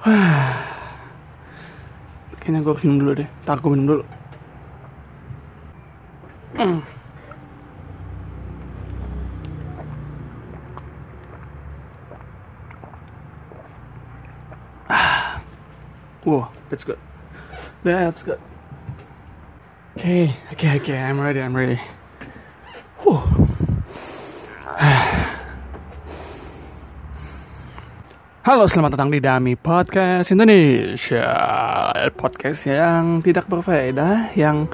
[2.40, 3.28] Kayaknya gue minum dulu deh.
[3.44, 4.04] Ntar gue minum dulu.
[6.60, 6.82] Mm.
[14.90, 15.40] Ah.
[16.24, 16.98] Wow, that's good.
[17.82, 18.40] That's good.
[19.96, 20.98] Okay, okay, okay.
[20.98, 21.40] I'm ready.
[21.40, 21.80] I'm ready.
[23.00, 23.48] Whew.
[28.50, 31.30] Halo, selamat datang di Dami Podcast Indonesia.
[32.18, 34.66] Podcast yang tidak berfaedah, yang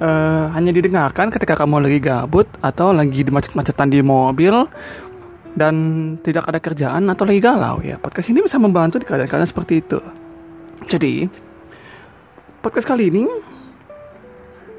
[0.00, 4.64] uh, hanya didengarkan ketika kamu lagi gabut atau lagi di macet-macetan di mobil
[5.52, 5.76] dan
[6.24, 8.00] tidak ada kerjaan atau lagi galau ya.
[8.00, 10.00] Podcast ini bisa membantu di keadaan-keadaan seperti itu.
[10.88, 11.28] Jadi,
[12.64, 13.28] podcast kali ini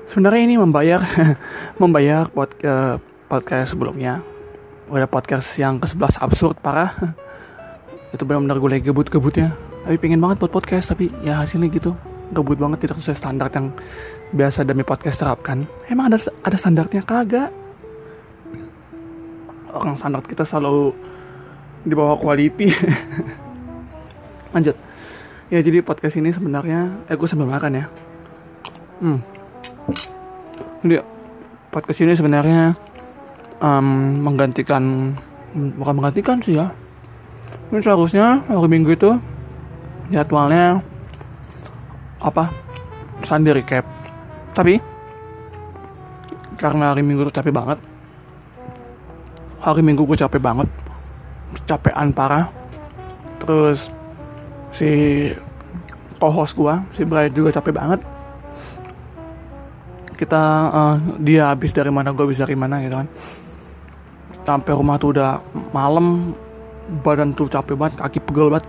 [0.09, 1.05] sebenarnya ini membayar
[1.85, 2.97] membayar pod, uh,
[3.29, 4.25] podcast sebelumnya.
[4.89, 7.28] Udah podcast yang ke-11 absurd parah.
[8.09, 9.53] Itu benar-benar gue lagi gebut-gebutnya.
[9.85, 11.93] Tapi pengen banget buat podcast tapi ya hasilnya gitu.
[12.29, 13.73] Gebut banget tidak sesuai standar yang
[14.33, 15.65] biasa demi podcast terapkan.
[15.89, 17.49] Emang ada ada standarnya kagak?
[19.69, 20.93] Orang standar kita selalu
[21.85, 22.69] di bawah quality.
[24.53, 24.75] Lanjut.
[25.49, 27.85] Ya jadi podcast ini sebenarnya eh gue sambil makan ya.
[29.01, 29.19] Hmm.
[30.85, 31.01] Jadi
[31.73, 32.77] podcast ini sebenarnya
[33.61, 35.13] um, menggantikan
[35.53, 36.69] bukan menggantikan sih ya.
[37.69, 39.13] Ini seharusnya hari Minggu itu
[40.09, 40.81] jadwalnya
[42.17, 42.49] apa?
[43.21, 43.85] Sunday recap.
[44.57, 44.81] Tapi
[46.57, 47.77] karena hari Minggu itu capek banget.
[49.61, 50.65] Hari Minggu gue capek banget.
[51.69, 52.49] Capean parah.
[53.37, 53.93] Terus
[54.73, 54.89] si
[56.17, 58.01] co-host gue, si Brian juga capek banget.
[60.17, 63.07] Kita uh, dia habis dari mana gue bisa dari mana gitu kan.
[64.41, 65.37] Sampai rumah tuh udah
[65.69, 66.33] malam
[67.05, 68.65] badan tuh capek banget kaki pegel banget.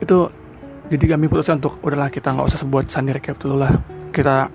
[0.00, 0.32] Itu
[0.90, 3.70] jadi kami putuskan untuk udahlah kita nggak usah sebuat sandi recap dulu lah.
[4.10, 4.48] Kita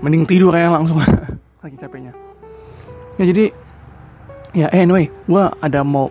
[0.00, 1.02] mending tidur kayak langsung.
[1.62, 2.12] Lagi capeknya.
[3.18, 3.44] Ya jadi
[4.56, 6.08] ya anyway gue ada mau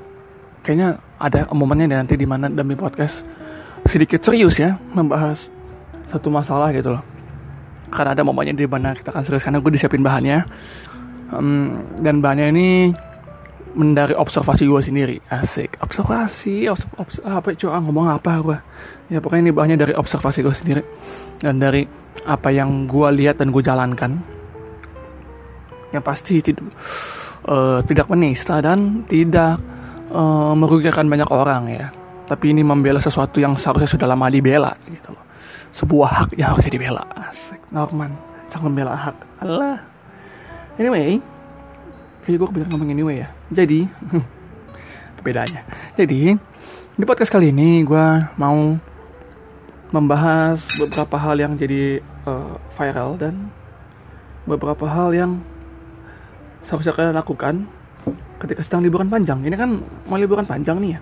[0.62, 3.26] kayaknya ada momennya nanti di mana demi podcast
[3.90, 5.50] sedikit serius ya membahas
[6.12, 7.04] satu masalah gitu loh.
[7.88, 10.44] Karena ada momennya di mana kita akan serius karena gue disiapin bahannya.
[11.28, 12.68] Um, dan bahannya ini
[13.76, 15.18] dari observasi gue sendiri.
[15.28, 15.80] Asik.
[15.84, 18.58] Observasi obs, obs, apa coba ngomong apa gue
[19.08, 20.84] ya pokoknya ini bahannya dari observasi gue sendiri.
[21.42, 21.84] Dan dari
[22.28, 24.12] apa yang gue lihat dan gue jalankan
[25.96, 26.68] yang pasti tidak
[27.48, 29.56] uh, tidak menista dan tidak
[30.12, 31.88] uh, merugikan banyak orang ya.
[32.28, 35.24] Tapi ini membela sesuatu yang seharusnya sudah lama dibela gitu loh.
[35.72, 37.04] Sebuah hak yang harusnya dibela.
[37.16, 37.62] Asik.
[37.72, 38.12] Norman
[38.52, 39.16] sangat membela hak.
[39.44, 39.80] Allah
[40.76, 41.22] anyway
[42.28, 43.28] Kayaknya gue kebanyakan ngomong anyway ya.
[43.56, 43.88] Jadi,
[45.24, 45.64] bedanya.
[45.96, 46.36] Jadi,
[47.00, 48.06] di podcast kali ini gue
[48.36, 48.76] mau
[49.96, 53.48] membahas beberapa hal yang jadi uh, viral dan
[54.44, 55.40] beberapa hal yang
[56.68, 57.64] seharusnya kalian lakukan
[58.44, 59.48] ketika sedang liburan panjang.
[59.48, 59.80] Ini kan
[60.12, 61.02] mau liburan panjang nih ya.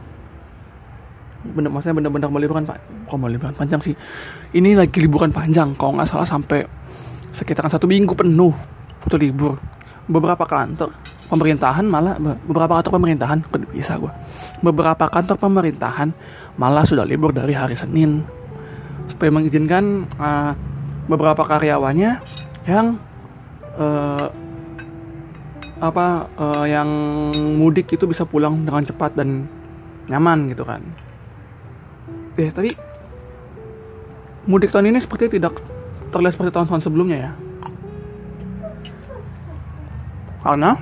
[1.57, 2.77] Bener, maksudnya bener-bener mau liburan pak,
[3.09, 3.97] kok mau liburan panjang sih?
[4.53, 6.61] Ini lagi liburan panjang, kalau nggak salah sampai
[7.33, 8.53] sekitaran satu minggu penuh
[9.01, 9.57] untuk libur.
[10.05, 10.93] Beberapa kantor
[11.25, 13.39] pemerintahan malah beberapa kantor pemerintahan
[13.73, 14.13] bisa gue
[14.61, 16.13] beberapa kantor pemerintahan
[16.55, 18.23] malah sudah libur dari hari Senin.
[19.05, 20.57] Supaya mengizinkan uh,
[21.05, 22.17] beberapa karyawannya
[22.65, 22.97] yang
[23.77, 24.27] uh,
[25.77, 26.89] apa uh, yang
[27.59, 29.45] mudik itu bisa pulang dengan cepat dan
[30.09, 30.81] nyaman gitu kan.
[32.39, 32.73] Eh tapi
[34.49, 35.61] mudik tahun ini seperti tidak
[36.09, 37.31] terlihat seperti tahun-tahun sebelumnya ya?
[40.41, 40.77] Karena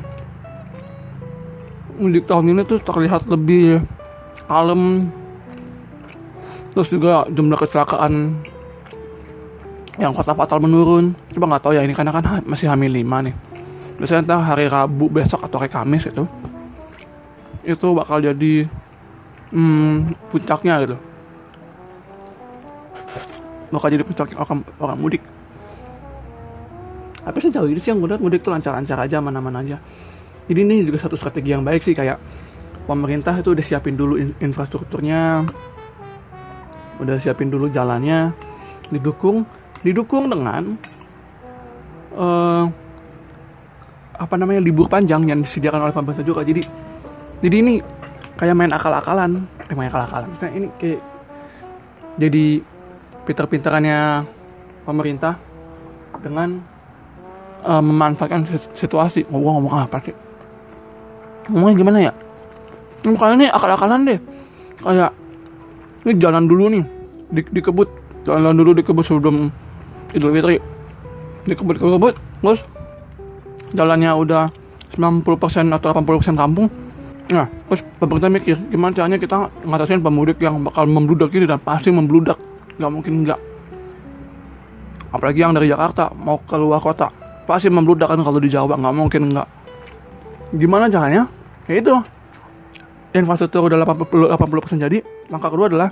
[1.97, 3.83] mudik tahun ini tuh terlihat lebih
[4.45, 5.09] kalem.
[6.73, 8.43] Terus juga jumlah kecelakaan
[10.01, 11.13] yang fatal-fatal menurun.
[11.33, 13.35] Coba nggak tahu ya ini karena kan masih hamil lima nih.
[14.01, 16.25] Biasanya entah hari Rabu besok atau hari Kamis itu
[17.63, 18.67] itu bakal jadi
[19.53, 20.97] hmm, puncaknya gitu.
[23.69, 25.23] Bakal jadi puncaknya orang, orang mudik.
[27.23, 29.79] Tapi sejauh ini sih yang gue mudik tuh lancar-lancar aja mana-mana aja
[30.47, 32.19] jadi ini juga satu strategi yang baik sih kayak
[32.83, 35.47] pemerintah itu udah siapin dulu infrastrukturnya
[36.99, 38.35] udah siapin dulu jalannya
[38.91, 39.47] didukung
[39.81, 40.77] didukung dengan
[42.15, 42.65] uh,
[44.13, 46.45] apa namanya libur panjang yang disediakan oleh pemerintah juga.
[46.45, 46.61] Jadi
[47.43, 47.73] jadi ini
[48.39, 50.27] kayak main akal-akalan eh main akal-akalan.
[50.31, 51.01] Misalnya ini kayak
[52.21, 52.45] jadi
[53.25, 53.99] pinter-pinterannya
[54.85, 55.35] pemerintah
[56.21, 56.61] dengan
[57.65, 58.47] uh, memanfaatkan
[58.77, 59.25] situasi.
[59.27, 60.15] Mau ngomong apa sih
[61.51, 62.13] ngomongnya gimana ya
[63.03, 64.19] Makanya ini akal-akalan deh.
[64.79, 65.11] Kayak
[66.07, 66.83] ini jalan dulu nih
[67.31, 67.87] di, di kebut,
[68.23, 69.51] jalan dulu di kebut sebelum
[70.15, 70.57] Idul Fitri.
[71.43, 72.63] Di kebut terus
[73.75, 74.47] jalannya udah
[74.95, 76.67] 90% atau 80% kampung.
[77.31, 81.91] Nah, terus pemerintah mikir gimana caranya kita ngatasin pemudik yang bakal membludak ini dan pasti
[81.91, 82.39] membludak.
[82.79, 83.39] Gak mungkin enggak.
[85.11, 87.11] Apalagi yang dari Jakarta mau keluar kota
[87.43, 89.47] pasti membludak kan kalau di Jawa nggak mungkin enggak.
[90.53, 91.25] Gimana caranya?
[91.65, 91.93] Ya itu
[93.13, 94.97] infrastruktur udah 80 80% jadi,
[95.29, 95.89] langkah kedua adalah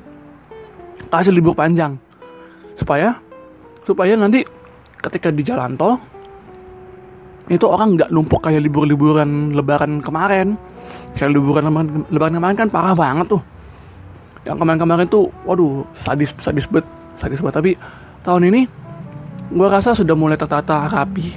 [1.10, 1.98] kasih libur panjang.
[2.78, 3.18] Supaya
[3.86, 4.46] supaya nanti
[5.02, 5.98] ketika di jalan tol
[7.50, 10.56] itu orang nggak numpuk kayak libur-liburan lebaran kemarin.
[11.18, 11.68] Kayak liburan
[12.10, 13.42] lebaran, kemarin kan parah banget tuh.
[14.46, 16.86] Yang kemarin-kemarin tuh waduh sadis sadis bet,
[17.18, 17.78] sadis bet tapi
[18.26, 18.62] tahun ini
[19.52, 21.36] gue rasa sudah mulai tertata rapi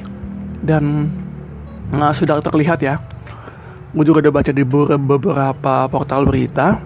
[0.64, 1.10] dan
[1.92, 2.96] nah, sudah terlihat ya
[3.94, 6.82] gue juga udah baca di beberapa portal berita.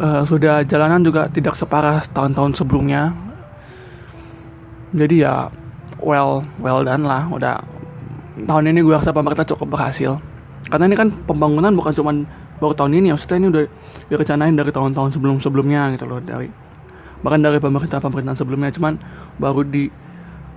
[0.00, 3.12] Uh, sudah jalanan juga tidak separah tahun-tahun sebelumnya.
[4.94, 5.50] Jadi ya
[5.98, 7.26] well well done lah.
[7.28, 7.58] Udah
[8.46, 10.16] tahun ini gue rasa pemerintah cukup berhasil.
[10.70, 12.14] Karena ini kan pembangunan bukan cuma
[12.62, 13.64] baru tahun ini maksudnya ini udah
[14.12, 16.52] direncanain dari tahun-tahun sebelum-sebelumnya gitu loh dari
[17.24, 18.70] bahkan dari pemerintah pemerintahan sebelumnya.
[18.72, 18.94] Cuman
[19.42, 19.90] baru di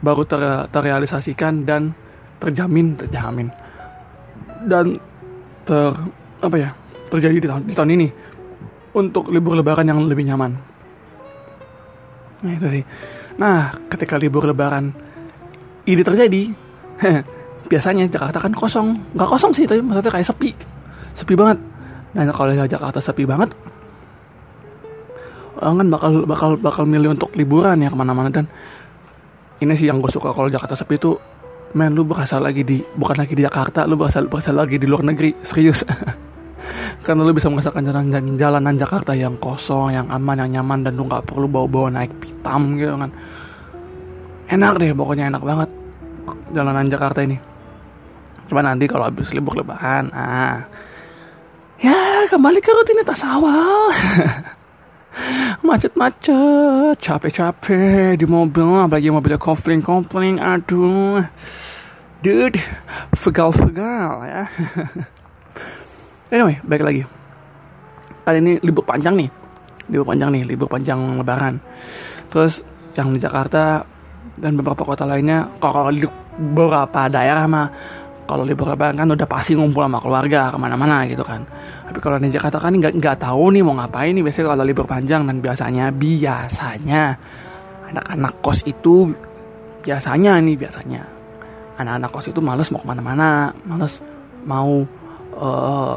[0.03, 1.97] baru ter, terrealisasikan dan
[2.37, 3.47] terjamin terjamin.
[4.63, 4.99] Dan
[5.63, 5.91] ter
[6.43, 6.69] apa ya
[7.07, 8.07] terjadi di tahun, di tahun ini
[8.93, 10.51] untuk libur lebaran yang lebih nyaman.
[12.43, 12.83] Nah itu sih.
[13.39, 14.93] Nah ketika libur lebaran
[15.87, 16.51] ini terjadi,
[17.71, 20.51] biasanya Jakarta kan kosong, nggak kosong sih tapi maksudnya kayak sepi,
[21.15, 21.57] sepi banget.
[22.13, 23.49] Dan kalau Jakarta sepi banget,
[25.63, 28.45] orang kan bakal bakal bakal milih untuk liburan ya ke mana-mana dan
[29.63, 31.15] ini sih yang gue suka kalau Jakarta sepi itu
[31.73, 35.05] men lu berasa lagi di bukan lagi di Jakarta lu berasa berasa lagi di luar
[35.05, 35.33] negeri.
[35.41, 35.81] Serius.
[37.05, 38.05] Karena lu bisa merasakan jalan
[38.39, 42.13] jalanan Jakarta yang kosong yang aman yang nyaman dan lu nggak perlu bawa bawa naik
[42.21, 43.11] pitam gitu kan.
[44.47, 45.69] Enak deh pokoknya enak banget
[46.55, 47.37] jalanan Jakarta ini.
[48.47, 50.63] Cuma nanti kalau habis libur lebaran ah.
[51.83, 53.91] Ya kembali ke rutinitas awal
[55.61, 61.23] macet-macet capek-capek di mobil apalagi mobilnya kopling-kopling aduh.
[62.23, 62.59] Dude
[63.17, 64.43] fegal-fegal ya.
[66.33, 67.01] Anyway baik lagi.
[68.25, 69.29] Kali ini libur panjang nih.
[69.93, 71.61] Libur panjang nih libur panjang lebaran.
[72.33, 72.65] Terus
[72.97, 73.85] yang di Jakarta
[74.39, 77.67] dan beberapa kota lainnya kalau di beberapa daerah mah
[78.23, 81.43] kalau libur lebaran kan udah pasti ngumpul sama keluarga ke mana-mana gitu kan.
[81.89, 84.85] Tapi kalau di Jakarta kan nggak nggak tahu nih mau ngapain nih biasanya kalau libur
[84.87, 87.03] panjang dan biasanya biasanya.
[87.93, 89.11] Anak-anak kos itu
[89.83, 91.03] biasanya nih biasanya.
[91.77, 93.99] Anak-anak kos itu males mau ke mana-mana males
[94.47, 94.83] mau
[95.35, 95.95] uh,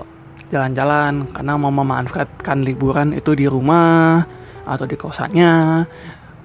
[0.50, 4.22] jalan-jalan karena mau memanfaatkan liburan itu di rumah
[4.66, 5.86] atau di kosannya.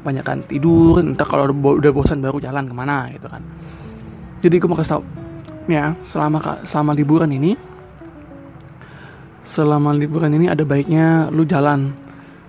[0.02, 3.42] Banyak kan tidur entah kalau udah bosan baru jalan ke mana gitu kan.
[4.42, 5.21] Jadi gue mau kasih tau
[5.70, 7.54] ya selama selama liburan ini
[9.52, 11.92] selama liburan ini ada baiknya lu jalan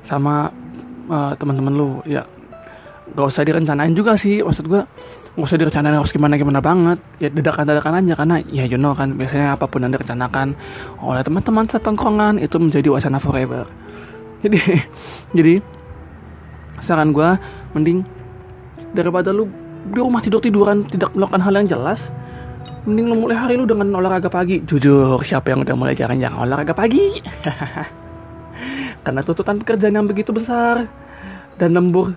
[0.06, 0.54] sama
[1.10, 2.22] uh, teman-teman lu ya.
[3.12, 4.80] Gak usah direncanain juga sih maksud gue
[5.36, 7.02] gak usah direncanain harus gimana gimana banget.
[7.18, 10.54] Ya dadakan dadakan aja karena ya you know kan biasanya apa pun yang direncanakan
[11.02, 13.66] oleh teman-teman setongkongan itu menjadi wacana forever.
[14.46, 14.58] Jadi
[15.36, 15.54] jadi
[16.78, 17.30] saran gue
[17.74, 18.06] mending
[18.94, 19.50] daripada lu
[19.82, 22.00] di rumah tidur tiduran tidak melakukan hal yang jelas
[22.82, 24.58] mending lu mulai hari lu dengan olahraga pagi.
[24.66, 27.22] Jujur siapa yang udah mulai jarang-jarang olahraga pagi?
[29.06, 30.86] Karena tuntutan pekerjaan yang begitu besar
[31.58, 32.14] dan lembur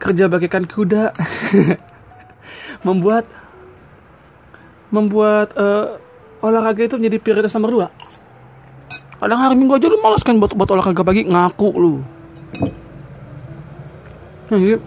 [0.00, 1.12] kerja bagaikan kuda
[2.86, 3.28] membuat
[4.90, 6.00] membuat uh,
[6.42, 7.88] olahraga itu menjadi prioritas nomor dua.
[9.20, 11.94] Kadang hari minggu aja lu malas kan buat, buat olahraga pagi ngaku lu.
[14.50, 14.82] Nah, jadi,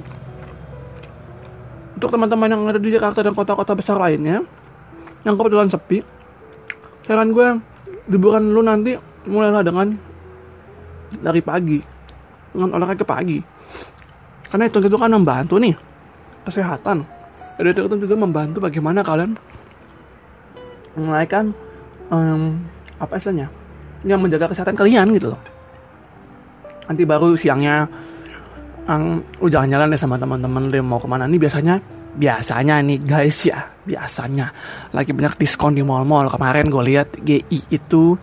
[1.96, 4.44] untuk teman-teman yang ada di Jakarta dan kota-kota besar lainnya
[5.24, 6.04] yang kebetulan sepi.
[7.04, 7.48] Saran gue
[8.12, 8.96] liburan lu nanti
[9.28, 9.88] mulailah dengan
[11.20, 11.80] dari pagi.
[12.54, 13.40] Dengan olahraga pagi.
[14.48, 15.74] Karena itu itu kan membantu nih
[16.46, 17.04] kesehatan.
[17.58, 19.38] Dan itu juga membantu bagaimana kalian
[20.94, 21.54] menaikkan
[22.14, 22.62] um,
[23.02, 23.50] apa istilahnya
[24.06, 25.42] yang menjaga kesehatan kalian gitu loh.
[26.86, 27.88] Nanti baru siangnya
[28.86, 31.26] um, lu jalan-jalan deh sama teman-teman lu mau ke mana?
[31.26, 31.80] Nih biasanya
[32.18, 33.70] biasanya nih guys ya.
[33.84, 34.48] Biasanya.
[34.96, 36.32] Lagi banyak diskon di mall-mall.
[36.32, 38.16] Kemarin gue lihat GI itu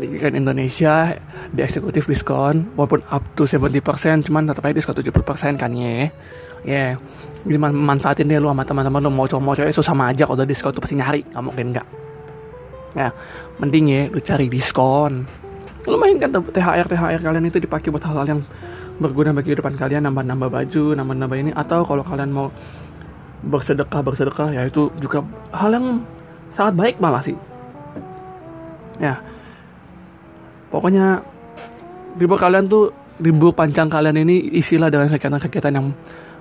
[0.00, 1.12] kan Indonesia
[1.52, 6.08] di eksekutif diskon walaupun up to 70% cuman tetap aja diskon 70% kan ya
[6.64, 7.68] ya yeah.
[7.68, 10.72] manfaatin deh lu sama teman-teman lu mau coba mau coba itu sama aja kalau diskon
[10.72, 11.86] tuh pasti nyari nggak mungkin nggak.
[12.96, 13.08] Ya
[13.60, 15.28] mending ya lu cari diskon.
[15.88, 18.40] Lumayan kan THR THR kalian itu dipakai buat hal-hal yang
[19.00, 22.52] berguna bagi kehidupan kalian nambah-nambah baju nambah-nambah ini atau kalau kalian mau
[23.40, 26.04] bersedekah bersedekah ya itu juga hal yang
[26.52, 27.36] sangat baik malah sih
[29.00, 29.16] ya
[30.68, 31.24] pokoknya
[32.20, 35.92] libur kalian tuh libur panjang kalian ini isilah dengan kegiatan-kegiatan yang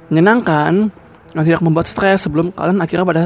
[0.09, 0.89] menyenangkan
[1.35, 3.23] yang tidak membuat stres sebelum kalian akhirnya pada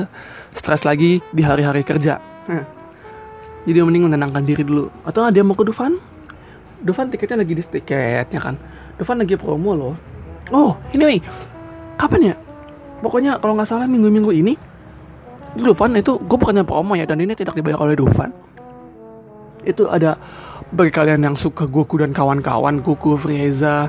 [0.51, 2.20] stres lagi di hari-hari kerja.
[2.51, 2.65] Nah,
[3.63, 4.92] jadi mending menenangkan diri dulu.
[5.08, 5.96] Atau ada yang mau ke Dufan?
[6.84, 8.60] Dufan tiketnya lagi di tiket ya kan.
[9.00, 9.96] Dufan lagi promo loh.
[10.51, 11.20] Oh ini anyway,
[11.96, 12.36] kapan ya?
[13.04, 14.56] Pokoknya kalau nggak salah minggu-minggu ini
[15.54, 18.34] Dufan itu gue bukannya promo ya dan ini tidak dibayar oleh Dufan.
[19.62, 20.18] Itu ada
[20.74, 23.86] bagi kalian yang suka Goku dan kawan-kawan Goku Frieza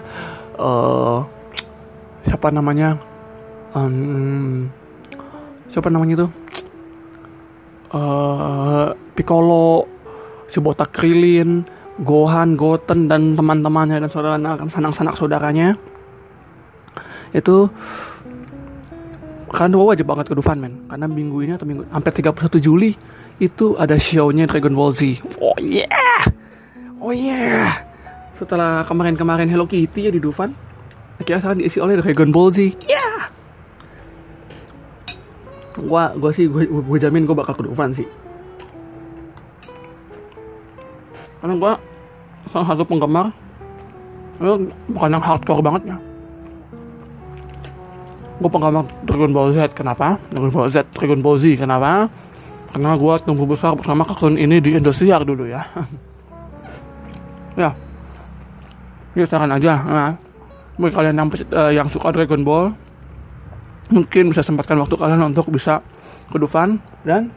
[0.60, 1.24] uh,
[2.28, 3.00] siapa namanya?
[3.72, 4.68] Um,
[5.72, 6.28] siapa namanya itu?
[7.94, 9.88] Uh, Piccolo
[10.50, 11.64] si botak Krilin
[12.02, 14.36] Gohan Goten dan teman-temannya dan saudara
[14.68, 15.78] sanak-sanak saudaranya.
[17.32, 17.72] Itu
[19.54, 20.84] kan gue wajib banget ke Dufan men.
[20.90, 22.98] Karena minggu ini atau minggu hampir 31 Juli
[23.38, 25.22] itu ada show-nya Dragon Ball Z.
[25.38, 26.22] Oh yeah!
[26.98, 27.78] Oh yeah!
[28.34, 30.50] Setelah kemarin-kemarin Hello Kitty ya di Dufan
[31.14, 32.74] akhirnya sekarang diisi oleh Dragon Ball Z.
[32.90, 33.30] Yeah!
[35.78, 38.06] Gua gua sih gua, gua jamin gua bakal ke Dufan sih.
[41.38, 41.72] Karena gua
[42.50, 43.30] salah satu penggemar.
[44.34, 45.98] Itu bukan yang hardcore banget ya
[48.44, 50.20] gue penggemar Dragon Ball Z kenapa?
[50.28, 52.12] Dragon Ball Z Dragon Ball Z kenapa?
[52.68, 55.64] Karena gue tumbuh besar bersama kartun ini di Indosiar dulu ya.
[57.54, 57.70] Ya.
[59.14, 60.10] Ini saran aja nah,
[60.74, 62.74] bagi kalian yang uh, yang suka Dragon Ball
[63.94, 65.78] mungkin bisa sempatkan waktu kalian untuk bisa
[66.28, 67.30] ke Dufan dan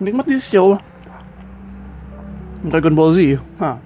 [0.00, 0.80] menikmati show
[2.64, 3.36] Dragon Ball Z.
[3.60, 3.76] Nah,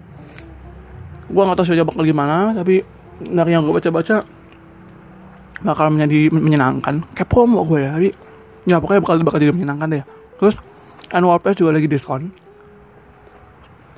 [1.26, 2.86] gue gak tau show bakal gimana tapi
[3.26, 4.39] dari yang gue baca-baca
[5.60, 7.04] bakal menjadi menyenangkan.
[7.12, 8.08] Kayak promo gue ya tapi
[8.68, 10.04] ya pokoknya bakal bakal jadi menyenangkan deh.
[10.40, 10.54] Terus
[11.12, 12.32] annual pass juga lagi diskon.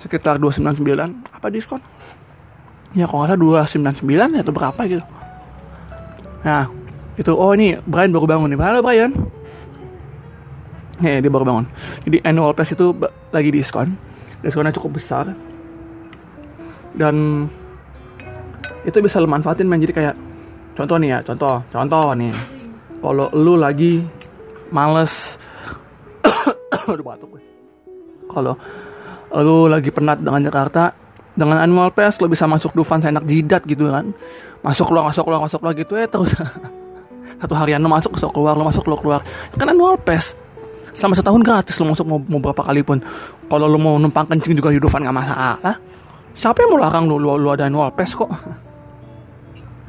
[0.02, 1.80] Sekitar 299 apa diskon?
[2.92, 3.62] Ya kalau nggak salah
[4.02, 5.04] 299 atau berapa gitu.
[6.42, 6.66] Nah
[7.14, 8.58] itu oh ini Brian baru bangun nih.
[8.58, 9.12] Halo Brian.
[11.02, 11.66] Nih, dia baru bangun.
[12.06, 12.94] Jadi annual pass itu
[13.34, 13.98] lagi diskon.
[14.38, 15.34] Diskonnya cukup besar.
[16.94, 17.46] Dan
[18.86, 20.14] itu bisa lo manfaatin main jadi kayak
[20.82, 21.54] contoh nih ya contoh.
[21.70, 22.34] Contoh nih.
[22.98, 24.02] Kalau lu lagi
[24.74, 25.38] males
[26.90, 27.42] udah batuk gue.
[28.26, 28.54] Kalau
[29.38, 30.90] lu lagi penat dengan Jakarta
[31.32, 34.10] dengan annual pass lo bisa masuk Dufan enak jidat gitu kan.
[34.66, 36.34] Masuk keluar masuk keluar masuk keluar gitu ya terus
[37.40, 39.20] satu harian lo masuk masuk keluar lo masuk lo keluar.
[39.54, 40.34] Kan annual pass.
[40.92, 42.98] Selama setahun gratis lo masuk mau, mau berapa kali pun.
[43.46, 45.78] Kalau lo mau numpang kencing juga di Dufan nggak masalah.
[46.34, 48.30] Siapa yang mau larang lo lo, lo ada annual pass kok?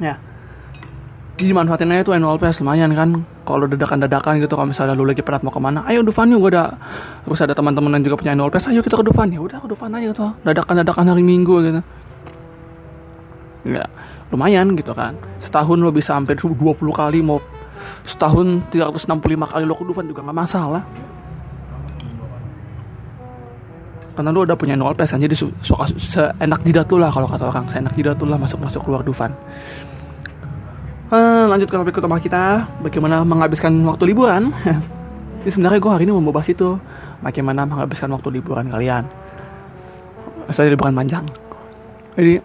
[0.02, 0.18] Ya
[1.34, 3.26] jadi manfaatin aja tuh annual pass lumayan kan.
[3.42, 6.54] Kalau dadakan-dadakan gitu kalau misalnya lu lagi penat mau ke mana ayo Dufan yuk gue
[6.54, 6.78] ada
[7.26, 9.34] terus ada teman-teman yang juga punya annual pass ayo kita ke Dufan.
[9.34, 10.30] Ya udah ke Dufan aja tuh.
[10.46, 11.80] Dadakan-dadakan hari Minggu gitu.
[13.66, 13.84] Ya
[14.30, 15.18] lumayan gitu kan.
[15.42, 17.42] Setahun lo bisa sampai 20 kali mau
[18.06, 20.86] setahun 365 kali lo ke Dufan juga nggak masalah.
[24.14, 27.66] Karena lo udah punya annual pass jadi suka seenak jidat lu lah kalau kata orang.
[27.74, 29.34] Seenak jidat lu lah masuk masuk keluar Dufan
[31.12, 34.56] Uh, lanjut ke topik utama kita, bagaimana menghabiskan waktu liburan.
[35.44, 36.80] Jadi sebenarnya gue hari ini mau bahas itu,
[37.20, 39.04] bagaimana menghabiskan waktu liburan kalian.
[40.48, 41.24] Saya liburan panjang.
[42.16, 42.40] Jadi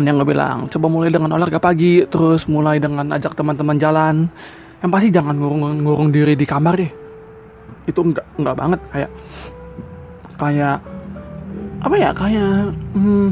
[0.00, 4.16] yang gue bilang, coba mulai dengan olahraga pagi, terus mulai dengan ajak teman-teman jalan.
[4.80, 6.92] Yang pasti jangan ngurung-ngurung diri di kamar deh.
[7.84, 9.10] Itu enggak enggak banget kayak
[10.38, 10.76] kayak
[11.82, 12.54] apa ya kayak
[12.94, 13.28] hmm,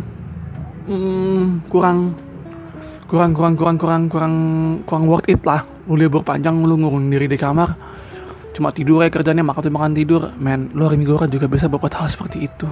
[0.91, 2.19] hmm, kurang
[3.07, 4.35] kurang kurang kurang kurang kurang
[4.83, 5.63] kurang worth it lah.
[5.87, 7.71] Lu libur panjang lu ngurung diri di kamar.
[8.51, 10.23] Cuma tidur ya kerjanya makan tuh makan tidur.
[10.43, 12.67] Men lu hari minggu kan juga bisa berbuat hal seperti itu.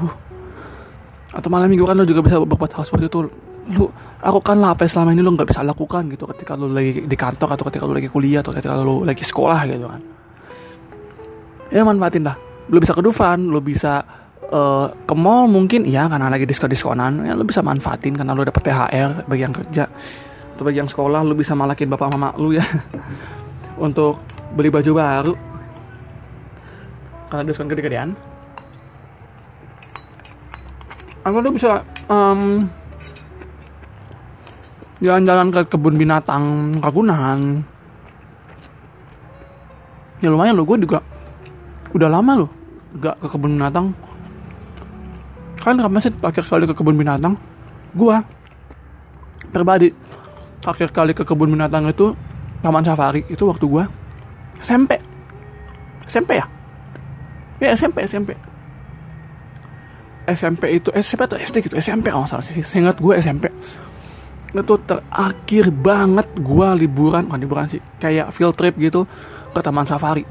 [1.30, 3.30] Atau malam minggu kan lu juga bisa berbuat hal seperti itu.
[3.70, 3.86] Lu
[4.18, 7.16] aku kan lah apa selama ini lu nggak bisa lakukan gitu ketika lu lagi di
[7.16, 10.02] kantor atau ketika lu lagi kuliah atau ketika lu lagi sekolah gitu kan.
[11.70, 12.36] Ya manfaatin lah.
[12.72, 17.24] Lu bisa ke Dufan lu bisa uh, ke mall mungkin iya karena lagi diskon diskonan
[17.24, 19.84] ya lu bisa manfaatin karena lu dapet THR bagi yang kerja.
[20.54, 22.64] Atau bagi yang sekolah lu bisa malakin bapak mama lu ya.
[23.86, 24.20] Untuk
[24.54, 25.34] beli baju baru.
[27.30, 28.10] Karena diskon gede-gedean.
[31.24, 31.80] Atau lu bisa
[32.12, 32.68] um,
[35.00, 36.44] jalan-jalan ke kebun binatang
[36.78, 37.64] Ragunan.
[40.22, 41.04] Ya lumayan lo gue juga
[41.94, 42.50] udah lama loh
[42.98, 43.94] gak ke kebun binatang
[45.64, 47.34] kan kapan sih terakhir kali ke kebun binatang?
[47.96, 48.20] Gua
[49.48, 49.88] pribadi
[50.60, 52.12] terakhir kali ke kebun binatang itu
[52.60, 53.88] taman safari itu waktu gua
[54.60, 55.00] SMP
[56.08, 56.46] SMP ya?
[57.64, 58.36] Ya SMP SMP
[60.24, 61.76] SMP itu SMP atau SD gitu?
[61.76, 62.56] SMP kalau salah sih.
[62.64, 63.52] Seingat gue SMP
[64.54, 69.02] itu terakhir banget gue liburan bukan liburan sih kayak field trip gitu
[69.50, 70.22] ke taman safari.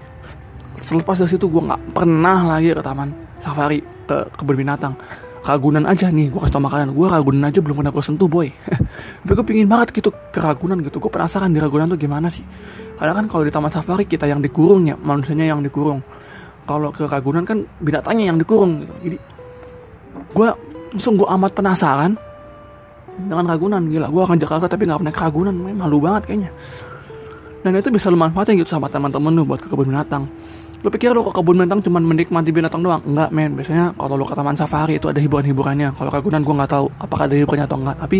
[0.82, 3.12] Selepas dari situ gue nggak pernah lagi ke taman
[3.44, 4.94] safari ke kebun binatang
[5.44, 6.96] Ragunan aja nih gue kasih tau makanan.
[6.96, 8.48] Gue Ragunan aja belum pernah gue sentuh boy.
[9.28, 11.04] Tapi gue pingin banget gitu ke Ragunan gitu.
[11.04, 12.48] Gue penasaran di Ragunan tuh gimana sih.
[12.96, 16.00] Karena kan kalau di taman safari kita yang dikurung ya manusianya yang dikurung.
[16.64, 18.94] Kalau ke Ragunan kan binatangnya yang dikurung gitu.
[19.04, 19.18] Jadi
[20.32, 20.50] gue
[20.96, 22.16] sungguh amat penasaran
[23.28, 26.52] dengan Ragunan gila gue akan Jakarta tapi nggak pernah ke Ragunan malu banget kayaknya.
[27.68, 30.24] Dan itu bisa lo manfaatin gitu sama teman-teman lo buat ke kebun binatang
[30.84, 33.00] Lo pikir lo ke kebun binatang cuma menikmati binatang doang?
[33.08, 35.96] Enggak men, biasanya kalau lo ke taman safari itu ada hiburan-hiburannya.
[35.96, 37.98] Kalau Ragunan gue nggak tahu apakah ada hiburannya atau enggak.
[38.04, 38.18] Tapi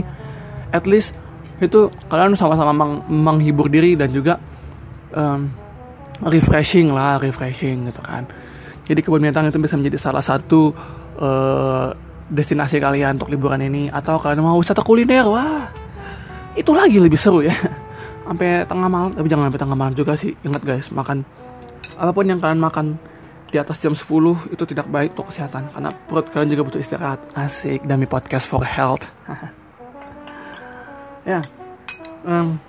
[0.72, 1.12] at least
[1.60, 4.40] itu kalian sama-sama meng menghibur diri dan juga
[5.12, 5.52] um,
[6.24, 8.24] refreshing lah, refreshing gitu kan.
[8.88, 10.72] Jadi kebun binatang itu bisa menjadi salah satu
[11.20, 11.92] uh,
[12.32, 15.68] destinasi kalian untuk liburan ini atau kalian mau wisata kuliner wah
[16.58, 17.54] itu lagi lebih seru ya
[18.26, 21.22] sampai tengah malam tapi jangan sampai tengah malam juga sih ingat guys makan
[21.98, 22.88] apa pun yang kalian makan
[23.54, 25.70] di atas jam 10 itu tidak baik untuk kesehatan.
[25.70, 27.22] Karena perut kalian juga butuh istirahat.
[27.38, 29.06] Asik demi podcast for health.
[31.24, 31.40] Ya
[32.28, 32.60] um,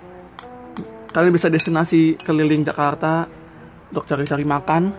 [1.11, 3.27] kalian bisa destinasi keliling Jakarta
[3.91, 4.95] untuk cari-cari makan.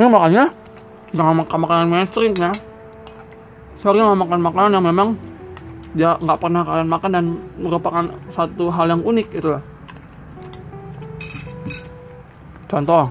[0.00, 0.48] Ya makanya
[1.12, 2.56] jangan makan makanan mainstream ya.
[3.84, 5.08] Sorry nggak makan makanan yang memang
[5.92, 7.24] ya nggak pernah kalian makan dan
[7.60, 9.62] merupakan satu hal yang unik gitu lah
[12.68, 13.08] Contoh,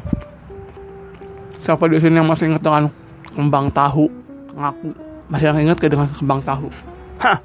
[1.66, 2.94] siapa di sini yang masih ingat dengan
[3.34, 4.06] kembang tahu?
[4.54, 4.88] Ngaku
[5.34, 6.70] masih yang ingat ke dengan kembang tahu?
[7.18, 7.42] Hah?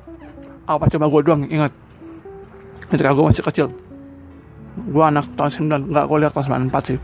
[0.69, 1.73] Apa coba gue doang ingat?
[2.93, 3.67] Ketika gue masih kecil,
[4.77, 6.99] gue anak tahun 9, nggak gue lihat tahun 94 sih.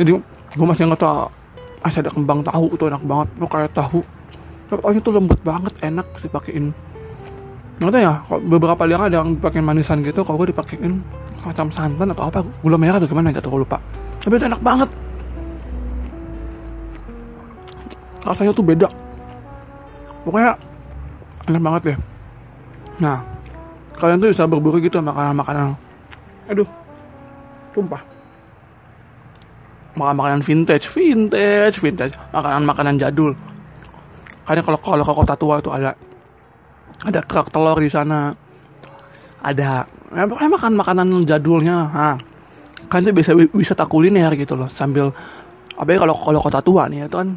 [0.00, 0.10] Jadi
[0.56, 1.28] gue masih ingat tuh
[1.84, 4.00] masih ada kembang tahu itu enak banget, lo kayak tahu.
[4.72, 6.72] Pokoknya tuh lembut banget, enak sih pakein.
[7.84, 11.04] Nggak ya, beberapa liang ada yang dipakein manisan gitu, kalau gue dipakein
[11.44, 13.76] macam santan atau apa, gula merah atau gimana gitu, gue lupa
[14.26, 14.90] tapi itu enak banget.
[18.26, 18.90] Rasanya tuh beda.
[20.26, 20.58] Pokoknya
[21.46, 21.98] enak banget deh.
[23.06, 23.22] Nah
[24.02, 25.78] kalian tuh bisa berburu gitu makanan-makanan.
[26.50, 26.66] Aduh
[27.70, 28.02] tumpah
[29.94, 32.18] makanan-makanan vintage vintage vintage.
[32.34, 33.30] Makanan-makanan jadul.
[34.42, 35.94] Karena kalau kalau ke kota tua itu ada.
[37.06, 38.34] Ada kerak telur di sana.
[39.38, 39.86] Ada.
[39.86, 42.18] Ya, pokoknya makan makanan jadulnya ha
[42.86, 45.10] kan itu bisa wisata kuliner gitu loh sambil
[45.76, 47.36] apa ya kalau kalau kota tua nih itu kan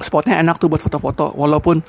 [0.00, 1.80] spotnya enak tuh buat foto-foto walaupun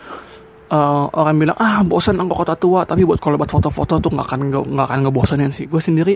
[0.72, 4.28] uh, orang bilang ah bosan angkot kota tua tapi buat kalau buat foto-foto tuh nggak
[4.28, 5.68] akan nggak akan ngebosanin sih.
[5.68, 6.16] Gue sendiri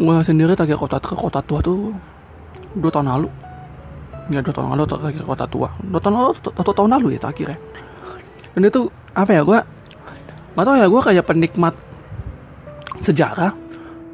[0.00, 1.92] gue sendiri tadi kota ke kota tua tuh
[2.76, 3.28] dua tahun lalu.
[4.30, 5.68] Ya dua tahun lalu tadi kota tua.
[5.84, 7.58] Dua tahun lalu atau tahun lalu ya terakhir ya.
[8.56, 8.80] Dan itu
[9.12, 9.58] apa ya gue
[10.56, 11.74] nggak tahu ya gue kayak penikmat
[13.00, 13.54] sejarah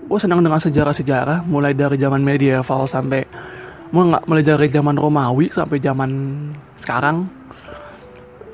[0.06, 3.26] gue senang dengan sejarah-sejarah mulai dari zaman medieval sampai
[3.90, 6.10] mulai dari zaman Romawi sampai zaman
[6.78, 7.26] sekarang.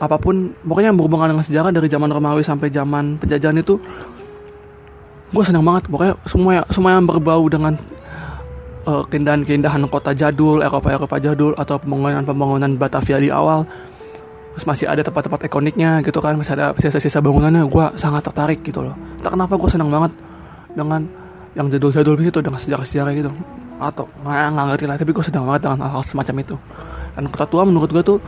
[0.03, 3.77] Apa pun pokoknya yang berhubungan dengan sejarah dari zaman Romawi sampai zaman penjajahan itu
[5.33, 5.87] gue senang banget.
[5.93, 7.77] Pokoknya semua semua yang berbau dengan
[8.89, 13.69] uh, keindahan-keindahan kota jadul Eropa-Eropa jadul atau pembangunan-pembangunan Batavia di awal
[14.53, 18.85] terus masih ada tempat-tempat ikoniknya gitu kan masih ada sisa-sisa bangunannya gue sangat tertarik gitu
[18.85, 18.97] loh.
[19.25, 20.13] Tak kenapa gue senang banget
[20.77, 21.22] dengan
[21.53, 23.31] yang jadul-jadul gitu dengan sejarah-sejarah gitu.
[23.83, 26.57] Atau nggak nggak ngerti lah tapi gue sedang banget dengan hal-hal semacam itu.
[27.13, 28.19] Dan kota tua menurut gue tuh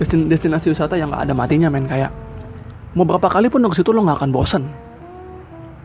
[0.00, 1.84] destin destinasi wisata yang nggak ada matinya men.
[1.84, 2.10] Kayak
[2.96, 4.64] mau berapa kali pun ke situ lo nggak akan bosen.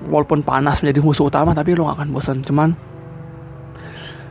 [0.07, 2.37] Walaupun panas menjadi musuh utama tapi lo gak akan bosen.
[2.41, 2.71] Cuman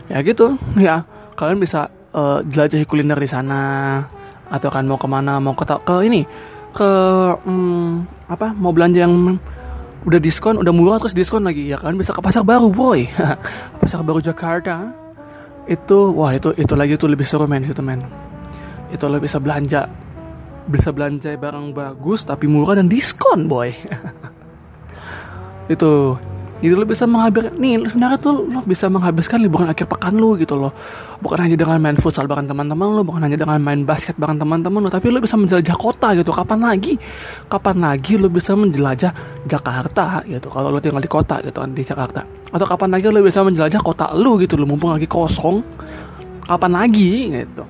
[0.09, 0.57] ya gitu.
[0.81, 1.05] Ya
[1.39, 4.03] kalian bisa uh, jelajahi kuliner di sana
[4.49, 6.25] atau kan mau ke mana mau ke ke ini
[6.73, 6.91] ke
[7.45, 9.37] um, apa mau belanja yang
[10.07, 11.67] udah diskon udah murah terus diskon lagi.
[11.67, 13.11] Ya kan bisa ke pasar baru boy.
[13.83, 14.93] Pasar baru Jakarta.
[15.69, 18.05] Itu wah itu itu lagi tuh lebih seru men itu men.
[18.89, 19.85] Itu lo bisa belanja
[20.69, 23.73] bisa belanja barang bagus tapi murah dan diskon boy.
[25.75, 26.17] Itu
[26.59, 30.59] jadi lo bisa menghabiskan nih sebenarnya tuh lo bisa menghabiskan liburan akhir pekan lo gitu
[30.59, 30.75] loh.
[31.23, 34.83] Bukan hanya dengan main futsal bareng teman-teman lo bukan hanya dengan main basket bareng teman-teman
[34.83, 36.35] lo tapi lo bisa menjelajah kota gitu.
[36.35, 36.99] Kapan lagi?
[37.47, 39.13] Kapan lagi lo bisa menjelajah
[39.47, 42.27] Jakarta gitu kalau lo tinggal di kota gitu kan di Jakarta?
[42.51, 45.63] Atau kapan lagi lo bisa menjelajah kota lo gitu lo mumpung lagi kosong?
[46.43, 47.39] Kapan lagi?
[47.39, 47.63] Gitu.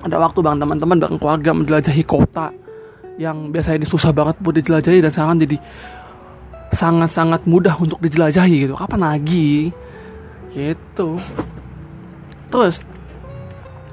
[0.00, 2.48] Ada waktu bang teman-teman bareng keluarga menjelajahi kota
[3.16, 5.56] yang biasanya ini susah banget buat dijelajahi dan sekarang jadi
[6.72, 8.74] sangat-sangat mudah untuk dijelajahi gitu.
[8.74, 9.70] Kapan lagi?
[10.50, 11.08] Gitu.
[12.50, 12.80] Terus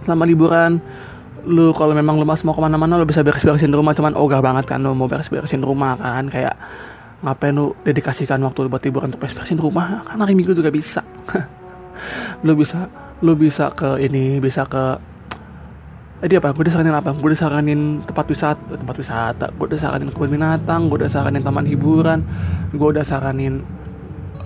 [0.03, 0.79] selama liburan
[1.43, 3.91] lu kalau memang lu masih mau ke mana-mana lu bisa beres-beresin rumah.
[3.91, 6.31] Cuman ogah banget kan lu mau beres-beresin rumah kan.
[6.31, 6.55] Kayak
[7.23, 10.03] ngapain lu dedikasikan waktu buat liburan untuk beres-beresin rumah?
[10.07, 11.03] Kan hari minggu juga bisa.
[12.43, 12.89] Lu bisa
[13.23, 14.99] lu bisa ke ini bisa ke
[16.23, 16.55] tadi apa?
[16.55, 17.09] Gue udah saranin apa?
[17.11, 18.79] Gue udah saranin tempat wisata.
[18.79, 19.45] Tempat wisata.
[19.59, 20.87] Gue udah saranin kebun binatang.
[20.87, 22.23] Gue udah saranin taman hiburan.
[22.71, 23.59] Gue udah saranin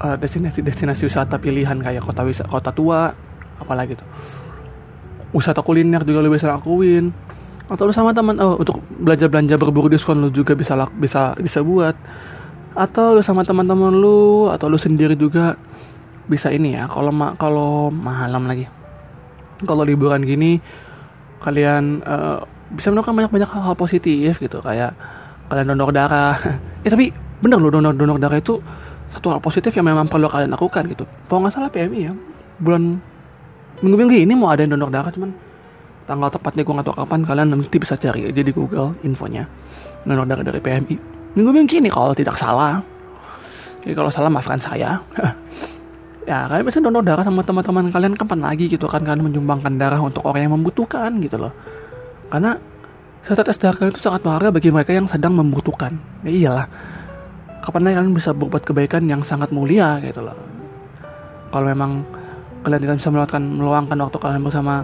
[0.02, 3.14] uh, destinasi destinasi wisata pilihan kayak kota wisata kota tua.
[3.62, 4.10] Apalagi tuh.
[5.38, 7.14] Wisata kuliner juga lu bisa lakuin.
[7.70, 11.62] Atau lu sama teman oh untuk belanja belanja berburu diskon lu juga bisa bisa bisa
[11.62, 11.94] buat.
[12.74, 15.54] Atau lu sama teman-teman lu atau lu sendiri juga
[16.26, 16.90] bisa ini ya.
[16.90, 18.66] Kalau ma kalau malam lagi.
[19.62, 20.62] Kalau liburan gini
[21.44, 22.42] kalian uh,
[22.74, 24.92] bisa melakukan banyak banyak hal, hal positif gitu kayak
[25.48, 26.36] kalian donor darah.
[26.84, 28.60] Ya tapi bener loh donor donor darah itu
[29.14, 31.04] satu hal positif yang memang perlu kalian lakukan gitu.
[31.30, 32.14] Kalau nggak salah PMI ya
[32.58, 32.98] bulan
[33.82, 35.30] minggu-minggu ini mau ada yang donor darah cuman
[36.10, 39.46] tanggal tepatnya gue nggak tahu kapan kalian nanti bisa cari aja di Google infonya
[40.02, 40.96] donor darah dari PMI
[41.38, 42.82] minggu-minggu ini kalau tidak salah
[43.86, 44.98] jadi kalau salah maafkan saya
[46.28, 50.04] ya kalian bisa donor darah sama teman-teman kalian kapan lagi gitu kan kalian menyumbangkan darah
[50.04, 51.56] untuk orang yang membutuhkan gitu loh.
[52.28, 52.60] Karena
[53.24, 55.96] setetes darah itu sangat berharga bagi mereka yang sedang membutuhkan.
[56.28, 56.68] Ya iyalah.
[57.64, 60.36] Kapan lagi kalian bisa berbuat kebaikan yang sangat mulia gitu loh.
[61.48, 62.04] Kalau memang
[62.68, 64.84] kalian tidak bisa meluangkan meluangkan waktu kalian bersama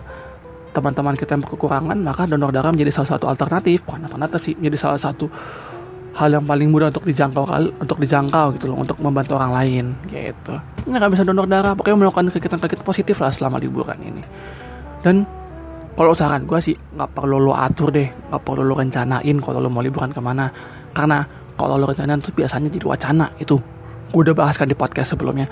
[0.71, 3.83] teman-teman kita yang berkekurangan maka donor darah menjadi salah satu alternatif.
[3.83, 5.27] Bukan alternatif sih menjadi salah satu
[6.13, 7.43] hal yang paling mudah untuk dijangkau
[7.81, 10.53] untuk dijangkau gitu loh untuk membantu orang lain gitu.
[10.85, 14.21] Ini nggak bisa donor darah pokoknya melakukan kegiatan-kegiatan positif lah selama liburan ini.
[15.01, 15.25] Dan
[15.97, 19.69] kalau saran gue sih nggak perlu lo atur deh nggak perlu lo rencanain kalau lo
[19.73, 20.53] mau liburan ke mana.
[20.93, 21.25] Karena
[21.57, 23.57] kalau lo rencanain itu biasanya jadi wacana itu
[24.13, 25.49] gue udah bahas kan di podcast sebelumnya.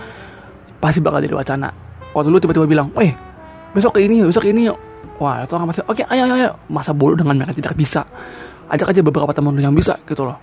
[0.78, 1.74] Pasti bakal jadi wacana.
[2.14, 3.18] Waktu lu tiba-tiba bilang eh
[3.74, 4.70] besok ini besok ini.
[4.70, 4.78] Yuk
[5.18, 6.52] wah itu orang masih oke ayo ayo ayo.
[6.70, 8.06] Masa bodoh dengan mereka tidak bisa
[8.72, 10.40] ajak aja beberapa teman lu yang bisa gitu loh.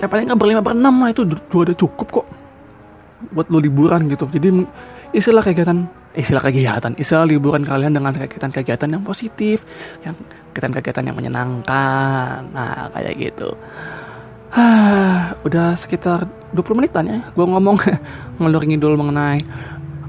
[0.00, 2.26] Ya paling nggak berlima berenam lah itu juga udah cukup kok.
[3.32, 4.28] Buat lu liburan gitu.
[4.28, 4.64] Jadi
[5.12, 9.60] istilah kegiatan istilah kegiatan istilah liburan kalian dengan kegiatan-kegiatan yang positif
[10.00, 10.16] yang
[10.52, 12.40] kegiatan-kegiatan yang menyenangkan.
[12.52, 13.52] Nah kayak gitu.
[15.46, 16.24] Udah sekitar
[16.56, 17.76] 20 menitan ya gue ngomong
[18.40, 19.40] ngelur ngidul mengenai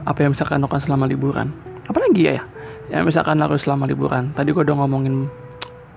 [0.07, 1.51] apa yang bisa kalian lakukan selama liburan.
[1.87, 2.43] Apalagi ya
[2.87, 4.31] yang misalkan lakukan selama liburan.
[4.31, 5.27] Tadi gue udah ngomongin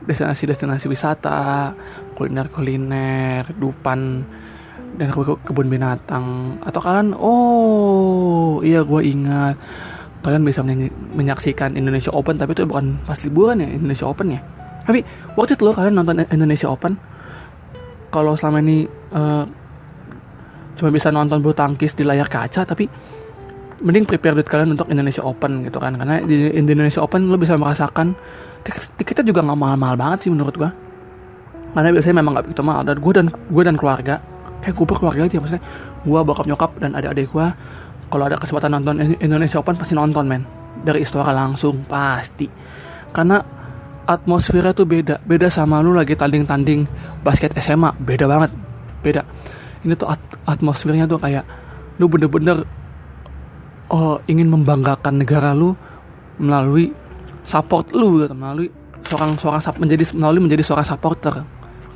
[0.05, 1.73] destinasi-destinasi wisata
[2.17, 4.25] kuliner-kuliner dupan
[4.97, 6.57] dan ke kebun binatang.
[6.65, 9.57] Atau kalian oh iya gue ingat.
[10.21, 10.61] Kalian bisa
[11.17, 14.41] menyaksikan Indonesia Open tapi itu bukan pas liburan ya Indonesia Open ya.
[14.85, 15.01] Tapi
[15.37, 16.97] waktu itu lo kalian nonton Indonesia Open.
[18.11, 18.85] Kalau selama ini
[19.15, 19.47] uh,
[20.77, 22.85] cuma bisa nonton bulu tangkis di layar kaca tapi
[23.81, 25.97] mending prepare duit kalian untuk Indonesia Open gitu kan.
[25.97, 28.13] Karena di Indonesia Open lo bisa merasakan
[28.97, 30.71] tiketnya juga nggak mahal-mahal banget sih menurut gua.
[31.71, 32.83] Karena biasanya memang nggak begitu mahal.
[32.83, 34.15] Dan gue dan gue dan keluarga
[34.61, 35.65] kayak gue berkeluarga aja maksudnya
[36.05, 37.47] gue bokap nyokap dan adik-adik gue
[38.11, 40.43] kalau ada kesempatan nonton Indonesia Open pasti nonton men.
[40.81, 42.51] Dari Istora langsung pasti.
[43.15, 43.39] Karena
[44.03, 45.23] atmosfernya tuh beda.
[45.23, 46.91] Beda sama lu lagi tanding-tanding
[47.23, 48.51] basket SMA beda banget.
[48.99, 49.23] Beda.
[49.87, 51.47] Ini tuh at atmosfernya tuh kayak
[52.03, 52.67] lu bener-bener
[53.95, 55.79] oh, ingin membanggakan negara lu
[56.43, 56.91] melalui
[57.51, 58.71] support lu gitu melalui
[59.11, 61.43] seorang seorang menjadi melalui menjadi seorang supporter.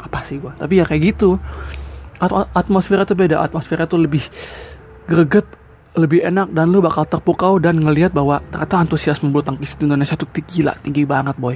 [0.02, 0.52] Apa sih gua?
[0.58, 1.38] Tapi ya kayak gitu.
[2.18, 3.38] At atmosfernya tuh beda.
[3.46, 4.26] Atmosfernya tuh lebih
[5.06, 5.46] greget
[5.94, 10.18] lebih enak dan lu bakal terpukau dan ngelihat bahwa ternyata antusiasme bulu tangkis di Indonesia
[10.18, 11.54] tuh gila tinggi banget boy.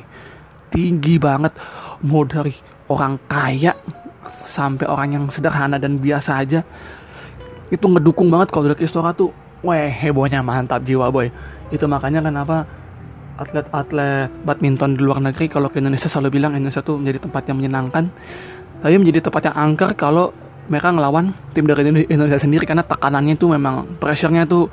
[0.70, 1.58] Tinggi banget.
[2.06, 2.54] Mau dari
[2.87, 3.74] orang kaya
[4.46, 6.62] sampai orang yang sederhana dan biasa aja
[7.68, 9.34] itu ngedukung banget kalau dari Istora tuh.
[9.58, 11.26] Weh hebohnya mantap jiwa boy.
[11.74, 12.62] Itu makanya kenapa
[13.38, 17.57] atlet-atlet badminton di luar negeri kalau ke Indonesia selalu bilang Indonesia tuh menjadi tempat yang
[17.62, 18.05] menyenangkan.
[18.79, 20.35] Tapi menjadi tempat yang angker kalau
[20.68, 24.68] mereka ngelawan tim dari Indonesia sendiri karena tekanannya tuh memang pressure-nya tuh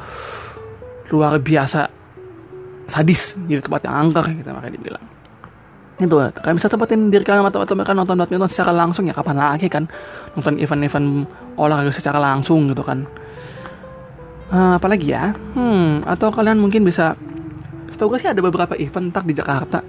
[1.10, 1.88] luar biasa
[2.86, 5.06] sadis jadi tempat yang angker gitu makanya dibilang.
[5.96, 9.40] Itu kalian bisa tempatin diri kalian atau, atau mereka nonton badminton secara langsung ya kapan
[9.40, 9.88] lagi kan?
[10.36, 11.08] Nonton event-event
[11.56, 13.08] olahraga secara langsung gitu kan.
[14.52, 15.34] Uh, apalagi ya?
[15.56, 17.16] Hmm atau kalian mungkin bisa
[17.96, 19.80] setahu gue sih ada beberapa event tak di Jakarta.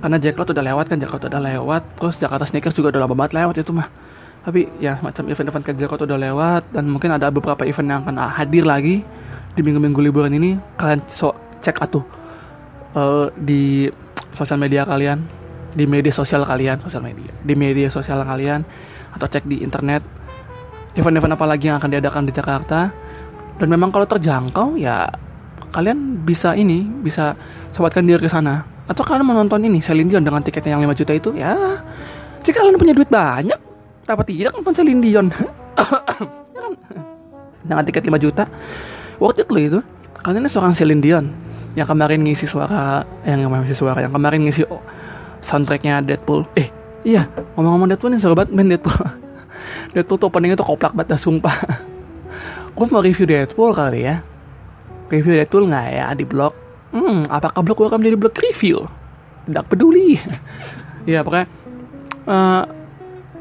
[0.00, 1.82] Karena Jacklot udah lewat kan Jacklot udah lewat.
[2.00, 3.88] Terus Jakarta Sneakers juga udah lama banget lewat itu mah.
[4.46, 8.16] Tapi ya macam event-event kayak Jacklot udah lewat dan mungkin ada beberapa event yang akan
[8.32, 9.04] hadir lagi
[9.52, 10.56] di minggu-minggu liburan ini.
[10.80, 12.04] Kalian so cek atuh
[12.96, 13.90] uh, di
[14.32, 15.24] sosial media kalian
[15.76, 18.64] di media sosial kalian sosial media di media sosial kalian
[19.12, 20.04] atau cek di internet
[20.96, 22.90] event-event apa lagi yang akan diadakan di Jakarta.
[23.56, 25.08] Dan memang kalau terjangkau ya
[25.74, 27.34] kalian bisa ini bisa
[27.74, 28.64] sobatkan diri ke sana.
[28.86, 31.82] Atau kalian menonton ini Celine Dion dengan tiketnya yang 5 juta itu ya.
[32.46, 33.58] Jika kalian punya duit banyak
[34.06, 35.26] kenapa tidak nonton Celine Dion?
[37.66, 38.46] Dengan tiket 5 juta
[39.18, 39.80] worth it loh itu.
[40.22, 41.26] Kalian ini seorang Celine Dion
[41.74, 44.62] yang kemarin ngisi suara yang kemarin ngisi suara yang kemarin ngisi
[45.42, 46.46] soundtracknya Deadpool.
[46.54, 46.70] Eh
[47.02, 47.26] iya
[47.58, 48.94] ngomong-ngomong Deadpool nih sobat main Deadpool.
[49.98, 51.56] Deadpool tuh openingnya tuh koplak banget dah sumpah.
[52.78, 54.22] Gue mau review Deadpool kali ya
[55.10, 56.06] review Deadpool nggak ya?
[56.14, 56.52] Di blog.
[56.94, 58.78] Hmm apakah blog akan menjadi blog review?
[59.46, 60.16] Tidak peduli.
[61.06, 61.46] Ya pokoknya
[62.26, 62.66] uh,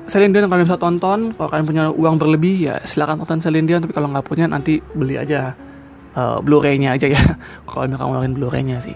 [0.06, 1.34] Celine Dion kalian bisa tonton.
[1.34, 3.82] Kalau kalian punya uang berlebih ya silakan tonton Celine Dion.
[3.82, 5.58] Tapi kalau nggak punya nanti beli aja
[6.14, 7.18] uh, Blu-ray-nya aja ya.
[7.66, 8.94] Kalau memang ngeluarin Blu-ray-nya sih.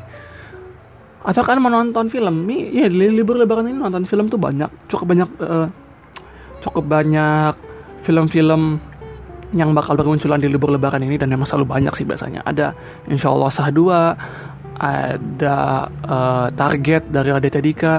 [1.25, 2.45] Atau kan menonton film?
[2.49, 4.69] Ya di libur lebaran ini nonton film tuh banyak.
[4.85, 5.67] Cukup banyak uh,
[6.61, 7.53] cukup banyak
[8.05, 8.79] film-film
[9.53, 12.45] yang bakal bermunculan di libur lebaran ini dan memang selalu banyak sih biasanya.
[12.45, 12.73] Ada
[13.09, 15.57] Insya Allah Sah 2 ada
[16.07, 17.95] uh, Target dari Raditya Dika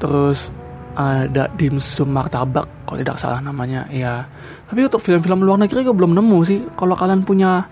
[0.00, 0.50] terus
[0.96, 4.26] ada dimsum martabak kalau tidak salah namanya ya
[4.66, 6.60] tapi untuk film-film luar negeri gue belum nemu sih.
[6.74, 7.62] Kalau kalian punya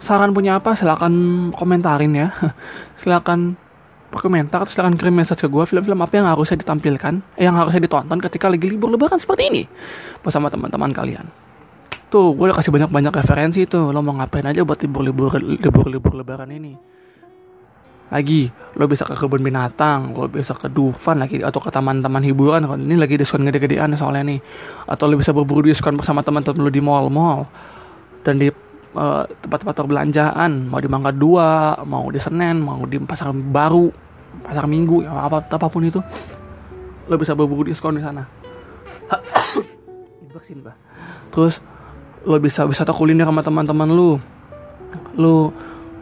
[0.00, 1.12] saran punya apa silahkan
[1.54, 2.28] komentarin ya.
[3.00, 3.56] Silahkan
[4.10, 8.18] berkomentar silahkan kirim message ke gue film-film apa yang harusnya ditampilkan eh, yang harusnya ditonton
[8.26, 9.62] ketika lagi libur lebaran seperti ini
[10.18, 11.30] bersama teman-teman kalian
[12.10, 13.94] tuh gue udah kasih banyak-banyak referensi tuh.
[13.94, 16.74] Lo mau ngapain aja buat libur-libur libur-libur lebaran ini?
[18.10, 22.66] Lagi lo bisa ke kebun binatang lo bisa ke Dufan lagi atau ke taman-taman hiburan.
[22.66, 24.40] Kalau ini lagi diskon gede-gedean soalnya nih.
[24.90, 27.46] Atau lo bisa berburu diskon bersama teman-teman lo di mall-mall.
[28.26, 30.66] Dan di uh, tempat-tempat perbelanjaan.
[30.66, 33.88] Mau di Mangga Dua mau di Senen mau di pasar baru
[34.42, 36.02] pasar Minggu ya apa apa pun itu.
[37.06, 38.26] Lo bisa berburu diskon di sana.
[40.34, 40.90] Bersin bah
[41.30, 41.62] terus
[42.28, 44.20] lo bisa wisata kuliner sama teman-teman lo
[45.16, 45.52] lo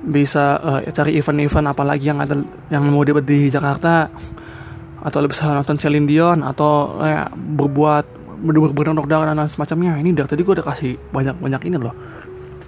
[0.03, 2.39] bisa uh, cari event-event apalagi yang ada
[2.71, 4.07] yang mau dibuat di Jakarta.
[4.99, 8.19] Atau lo bisa nonton Celine Dion atau eh, berbuat
[8.75, 9.99] berdonor darah dan semacamnya.
[9.99, 11.95] Ini dari tadi gue udah kasih banyak-banyak ini loh.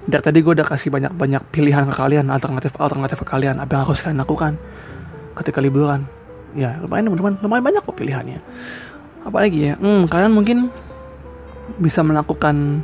[0.06, 3.58] Dari tadi gue udah kasih banyak-banyak pilihan ke kalian alternatif alternatif ke kalian.
[3.58, 4.52] Apa yang harus kalian lakukan
[5.42, 6.06] ketika liburan?
[6.54, 7.32] Ya lumayan teman-teman.
[7.42, 8.38] Lumayan banyak kok pilihannya.
[9.26, 9.74] Apalagi ya?
[9.78, 10.58] Hmm, kalian mungkin
[11.82, 12.82] bisa melakukan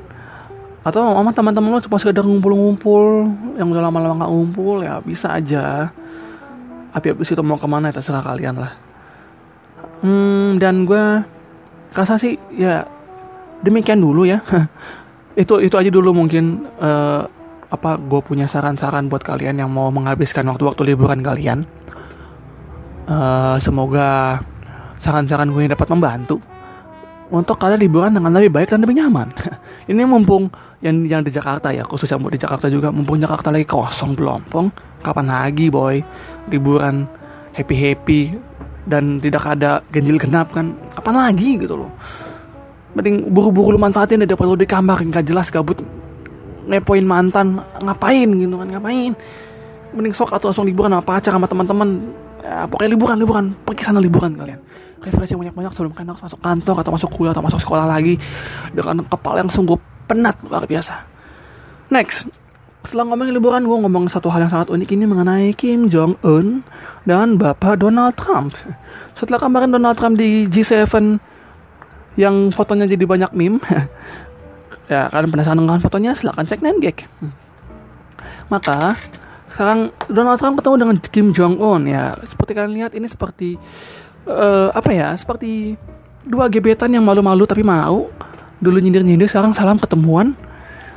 [0.87, 3.27] atau sama teman-teman lo cuma sekedar ngumpul-ngumpul
[3.59, 5.91] yang udah lama-lama nggak ngumpul ya bisa aja.
[6.95, 8.73] Tapi abis itu mau ke mana ya terserah kalian lah.
[10.07, 11.27] Hmm, dan gue
[11.91, 12.87] rasa sih ya
[13.67, 14.39] demikian dulu ya.
[15.37, 17.21] Itu itu aja dulu mungkin uh,
[17.69, 21.61] apa gue punya saran-saran buat kalian yang mau menghabiskan waktu-waktu liburan kalian.
[23.05, 24.41] Uh, semoga
[24.97, 26.41] saran-saran gue dapat membantu
[27.31, 29.29] untuk kalian liburan dengan lebih baik dan lebih nyaman.
[29.91, 30.47] Ini mumpung
[30.85, 34.15] yang yang di Jakarta ya khusus yang mau di Jakarta juga mumpung Jakarta lagi kosong
[34.15, 34.71] pelompong
[35.03, 35.99] kapan lagi boy?
[36.51, 37.07] Liburan
[37.57, 38.21] happy happy
[38.87, 40.79] dan tidak ada ganjil genap kan?
[40.95, 41.91] Kapan lagi gitu loh.
[42.95, 45.83] Mending buru-buru lu manfaatin deh daripada lu di kamar nggak jelas gabut
[46.67, 48.69] ngepoin mantan ngapain gitu kan?
[48.71, 49.13] Ngapain?
[49.97, 51.89] Mending sok atau langsung liburan sama pacar sama teman-teman.
[52.47, 53.47] Ya, pokoknya liburan liburan.
[53.67, 54.61] Pergi sana liburan kalian
[55.05, 58.17] refreshing banyak-banyak sebelum kalian harus masuk kantor atau masuk kuliah atau masuk sekolah lagi
[58.73, 59.77] dengan kepala yang sungguh
[60.09, 60.95] penat luar biasa.
[61.93, 62.31] Next
[62.87, 66.63] setelah ngomongin liburan gue ngomong satu hal yang sangat unik ini mengenai Kim Jong Un
[67.03, 68.55] dan Bapak Donald Trump.
[69.19, 70.87] Setelah kemarin Donald Trump di G7
[72.15, 73.59] yang fotonya jadi banyak meme
[74.93, 77.11] ya kalian penasaran dengan fotonya silahkan cek Nengek.
[78.47, 78.95] Maka
[79.51, 82.15] sekarang Donald Trump ketemu dengan Kim Jong Un ya.
[82.23, 83.59] Seperti kalian lihat ini seperti
[84.27, 85.79] uh, apa ya seperti
[86.27, 88.11] dua gebetan yang malu-malu tapi mau.
[88.59, 90.35] Dulu nyindir-nyindir sekarang salam ketemuan.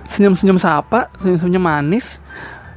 [0.09, 2.17] Senyum-senyum sapa senyum-senyum manis.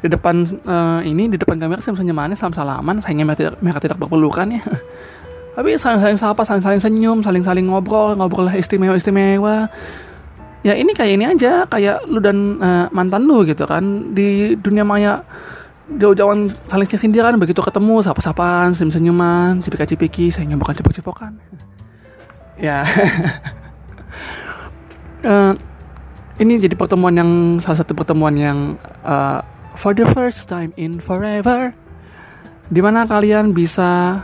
[0.03, 3.01] Di depan uh, ini di depan kamera senyum-senyum manis salam salaman.
[3.01, 4.63] Sayangnya mereka tidak, mereka tidak berpelukan ya.
[5.57, 9.69] Tapi saling-saling sapa saling-saling senyum saling-saling ngobrol ngobrol istimewa-istimewa.
[10.63, 14.13] Ya ini kayak ini aja kayak lu dan uh, mantan lu gitu kan.
[14.13, 15.25] Di dunia maya
[15.99, 21.35] jauh-jauhan saling sindiran begitu ketemu sapa-sapaan senyum-senyuman cipika-cipiki saya bukan cipok-cipokan.
[22.63, 22.87] Ya.
[25.25, 25.57] Uh,
[26.43, 27.31] ini jadi pertemuan yang
[27.65, 29.41] salah satu pertemuan yang uh,
[29.75, 31.73] for the first time in forever
[32.69, 34.21] di mana kalian bisa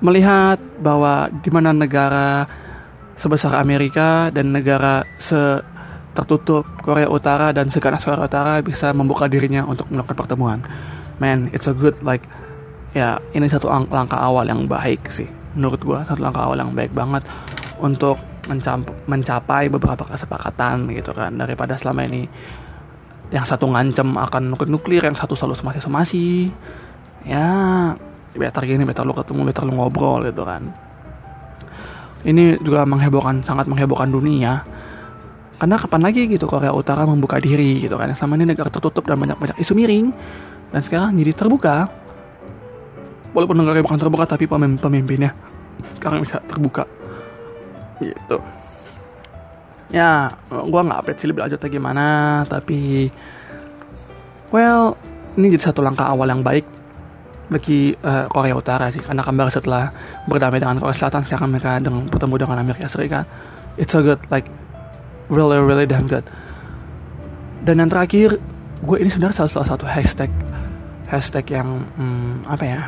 [0.00, 2.48] melihat bahwa di mana negara
[3.20, 5.60] sebesar Amerika dan negara se
[6.14, 10.58] tertutup Korea Utara dan seganas Korea Utara bisa membuka dirinya untuk melakukan pertemuan.
[11.22, 12.24] Man, it's a good like
[12.90, 15.28] ya ini satu langkah awal yang baik sih.
[15.54, 17.22] Menurut gue satu langkah awal yang baik banget
[17.78, 18.18] untuk
[19.06, 21.36] mencapai beberapa kesepakatan gitu kan.
[21.38, 22.26] Daripada selama ini
[23.30, 26.26] yang satu ngancem akan nuklir yang satu selalu semasi semasi
[27.22, 27.46] ya
[28.34, 30.66] better gini better lu ketemu better lu ngobrol gitu kan.
[32.20, 34.60] Ini juga menghebohkan sangat menghebohkan dunia
[35.60, 38.08] karena kapan lagi gitu Korea Utara membuka diri gitu kan?
[38.16, 40.08] Selama ini negara tertutup dan banyak banyak isu miring.
[40.72, 41.84] Dan sekarang jadi terbuka.
[43.36, 45.36] Walaupun negara bukan terbuka tapi pemimpin pemimpinnya
[46.00, 46.88] sekarang bisa terbuka.
[48.00, 48.40] Gitu.
[49.92, 52.06] Ya gue nggak update sih lebih lanjut gimana
[52.48, 53.12] tapi
[54.48, 54.96] well
[55.36, 56.64] ini jadi satu langkah awal yang baik
[57.52, 59.04] bagi uh, Korea Utara sih.
[59.04, 59.92] Karena kembali setelah
[60.24, 63.28] berdamai dengan Korea Selatan sekarang mereka dengan bertemu dengan Amerika Serikat.
[63.76, 64.48] It's so good like
[65.32, 66.26] really really damn good.
[67.64, 68.36] Dan yang terakhir
[68.80, 70.28] gue ini sebenarnya salah, satu hashtag
[71.06, 72.80] hashtag yang hmm, apa ya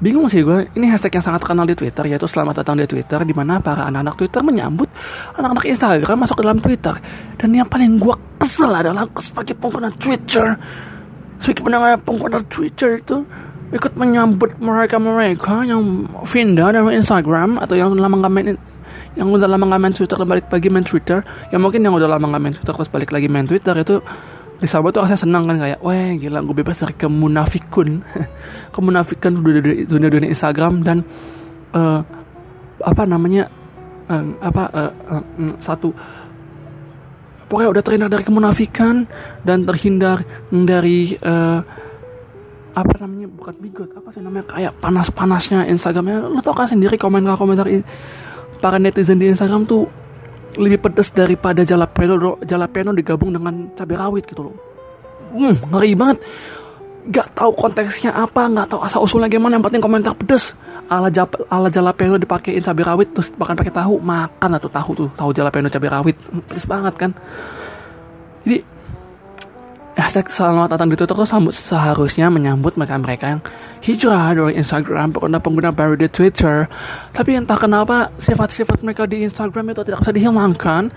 [0.00, 3.20] bingung sih gue ini hashtag yang sangat terkenal di Twitter yaitu selamat datang di Twitter
[3.20, 4.88] di mana para anak-anak Twitter menyambut
[5.36, 6.94] anak-anak Instagram masuk ke dalam Twitter.
[7.36, 10.56] Dan yang paling gue kesel adalah sebagai pengguna Twitter.
[11.40, 13.16] Sebagai pengguna pengguna Twitter itu
[13.70, 18.56] ikut menyambut mereka-mereka yang pindah dari Instagram atau yang lama nggak
[19.18, 21.18] yang udah lama nggak main Twitter balik lagi main Twitter.
[21.50, 23.98] Ya mungkin yang udah lama nggak main Twitter terus balik lagi main Twitter itu
[24.60, 28.04] disambut tuh rasanya senang kan kayak wah gila gue bebas dari kemunafikun.
[28.76, 31.02] Kemunafikan dunia, dunia dunia Instagram dan
[31.72, 32.04] uh,
[32.84, 33.48] apa namanya
[34.08, 35.90] uh, apa uh, uh, satu
[37.50, 39.10] pokoknya udah terhindar dari kemunafikan
[39.42, 40.22] dan terhindar
[40.54, 41.60] dari uh,
[42.70, 46.30] apa namanya bukan bigot apa sih namanya kayak panas panasnya Instagramnya.
[46.30, 47.66] Lo tau kan sendiri komentar komentar
[48.60, 49.88] para netizen di Instagram tuh
[50.60, 54.54] lebih pedas daripada jalapeno jalapeno digabung dengan cabai rawit gitu loh.
[55.32, 56.18] Hmm, ngeri banget.
[57.10, 59.56] Gak tahu konteksnya apa, gak tahu asal usulnya gimana.
[59.56, 60.52] Yang penting komentar pedes.
[60.90, 65.08] Ala jap, ala jalapeno dipakein cabai rawit terus bahkan pakai tahu makan atau tahu tuh
[65.14, 67.10] tahu jalapeno cabai rawit hmm, pedes banget kan.
[68.42, 68.58] Jadi
[70.00, 73.40] hashtag selamat datang di Twitter tuh seharusnya menyambut mereka-mereka yang
[73.84, 76.64] hijrah dari Instagram pengguna-pengguna baru di Twitter.
[77.12, 80.88] Tapi entah kenapa sifat-sifat mereka di Instagram itu tidak bisa dihilangkan.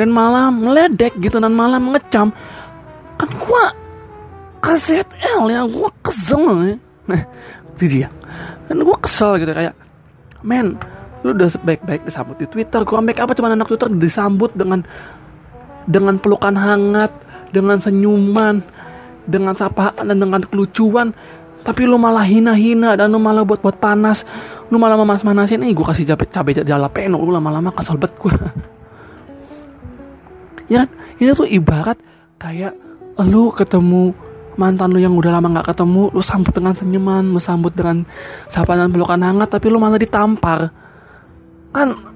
[0.00, 2.32] Dan malah meledek gitu dan malah mengecam.
[3.20, 3.76] Kan gua
[4.64, 6.76] KZL ya gua kesel ya.
[7.12, 7.22] Nah
[7.76, 8.08] ya
[8.72, 9.76] dan gua kesel gitu kayak
[10.40, 10.80] men
[11.20, 12.80] lu udah baik-baik disambut di Twitter.
[12.88, 14.80] Gua make apa cuma anak Twitter disambut dengan
[15.84, 18.62] dengan pelukan hangat dengan senyuman
[19.26, 21.10] dengan sapaan dan dengan kelucuan.
[21.66, 24.22] Tapi lu malah hina-hina dan lu malah buat buat panas.
[24.70, 25.66] Lu malah memanas-manasin.
[25.66, 28.30] Eh gue kasih cabai cabai jalapeno lu lama-lama kesel bet gue
[30.70, 30.88] ya kan?
[31.18, 31.98] Ini tuh ibarat
[32.38, 32.78] kayak
[33.26, 34.14] lu ketemu
[34.56, 38.08] mantan lu yang udah lama nggak ketemu lu sambut dengan senyuman lu sambut dengan
[38.48, 40.70] sapaan dan pelukan hangat tapi lu malah ditampar.
[41.74, 42.15] Kan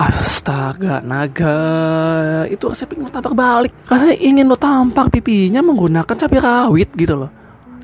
[0.00, 2.48] Astaga, naga.
[2.48, 3.72] Itu saya pengen tampar balik.
[3.84, 7.28] Karena ingin lo tampar pipinya menggunakan cabai rawit gitu loh.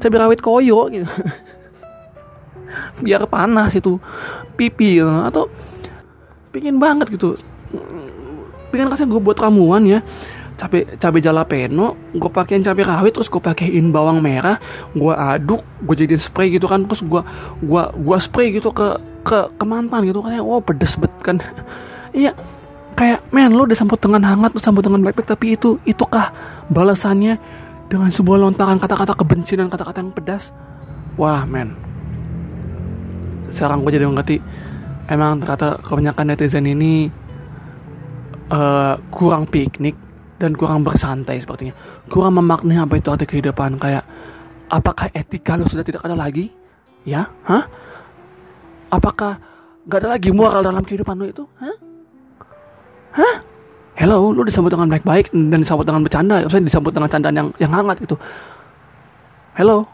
[0.00, 1.04] Cabai rawit koyo gitu.
[3.04, 4.00] Biar panas itu
[4.56, 5.28] pipi ya.
[5.28, 5.52] atau
[6.56, 7.36] pingin banget gitu.
[8.72, 10.00] Pingin kasih gue buat ramuan ya.
[10.56, 14.56] Cabai cabai jalapeno gue pakein cabai rawit terus gue pakein bawang merah
[14.96, 17.20] gue aduk gue jadiin spray gitu kan terus gue
[17.60, 21.44] gue gue spray gitu ke ke ke mantan gitu kan wow pedes bet kan
[22.16, 22.32] iya
[22.96, 26.32] kayak men lo disambut dengan hangat lo sambut dengan baik-baik tapi itu itukah
[26.72, 27.36] balasannya
[27.86, 30.50] dengan sebuah lontaran kata-kata kebencian dan kata-kata yang pedas?
[31.20, 31.76] Wah men.
[33.52, 34.42] Sekarang gue jadi mengerti
[35.06, 37.06] emang ternyata kebanyakan netizen ini
[38.50, 39.94] uh, kurang piknik
[40.40, 41.76] dan kurang bersantai sepertinya.
[42.10, 44.02] Kurang memaknai apa itu arti kehidupan kayak
[44.72, 46.50] apakah etika lo sudah tidak ada lagi?
[47.06, 47.30] Ya?
[47.46, 47.64] Hah?
[48.90, 49.38] Apakah
[49.86, 51.44] gak ada lagi moral dalam kehidupan lo itu?
[51.62, 51.85] Hah
[53.16, 53.36] hah?
[53.96, 56.44] Hello lu disambut dengan baik-baik dan disambut dengan bercanda.
[56.44, 58.20] Maksudnya disambut dengan candaan yang yang hangat gitu.
[59.56, 59.88] Hello?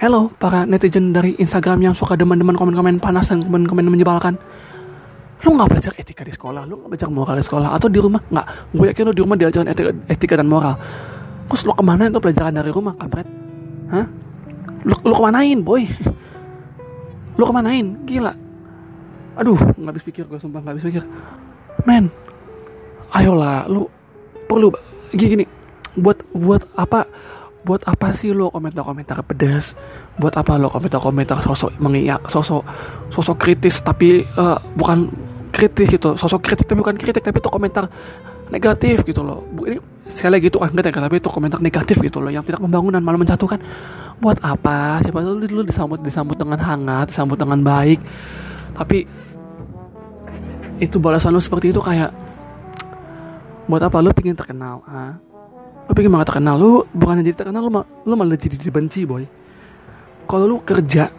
[0.00, 4.40] Hello para netizen dari Instagram yang suka demen-demen komen-komen panas dan komen-komen menyebalkan.
[5.44, 6.64] Lu nggak belajar etika di sekolah?
[6.64, 7.76] Lu nggak belajar moral di sekolah?
[7.76, 8.24] Atau di rumah?
[8.32, 8.46] Nggak.
[8.72, 10.80] Gue yakin lu di rumah diajarin etika, etika dan moral.
[11.52, 13.28] Terus lu ke mana itu pelajaran dari rumah kampret?
[13.92, 14.08] Hah?
[14.88, 15.84] Lu, lu kemanain boy?
[17.36, 18.00] Lu kemanain?
[18.08, 18.32] Gila.
[19.36, 21.04] Aduh nggak habis pikir gue sumpah nggak habis pikir
[21.86, 22.10] men
[23.14, 23.88] ayolah lu
[24.50, 24.74] perlu
[25.14, 25.44] gini, gini
[25.96, 27.08] buat buat apa
[27.66, 29.74] buat apa sih lo komentar-komentar pedas
[30.20, 32.62] buat apa lo komentar-komentar sosok mengiak sosok
[33.10, 35.10] sosok kritis tapi uh, bukan
[35.50, 37.88] kritis gitu sosok kritik tapi bukan kritik tapi itu komentar
[38.50, 39.42] negatif gitu loh.
[39.66, 42.94] Ini sekali lagi itu kan kritik tapi itu komentar negatif gitu loh yang tidak membangun
[42.94, 43.58] dan malah menjatuhkan.
[44.22, 45.02] Buat apa?
[45.02, 48.00] Siapa tahu lu disambut disambut dengan hangat disambut dengan baik.
[48.76, 49.08] Tapi
[50.76, 52.12] itu balasan lu seperti itu kayak
[53.66, 53.98] buat apa?
[54.04, 55.16] Lu pingin terkenal ha?
[55.86, 56.54] lu pingin banget terkenal.
[56.58, 59.24] Lu bukan jadi terkenal lu, lu malah jadi dibenci boy.
[60.26, 61.10] Kalau lu kerja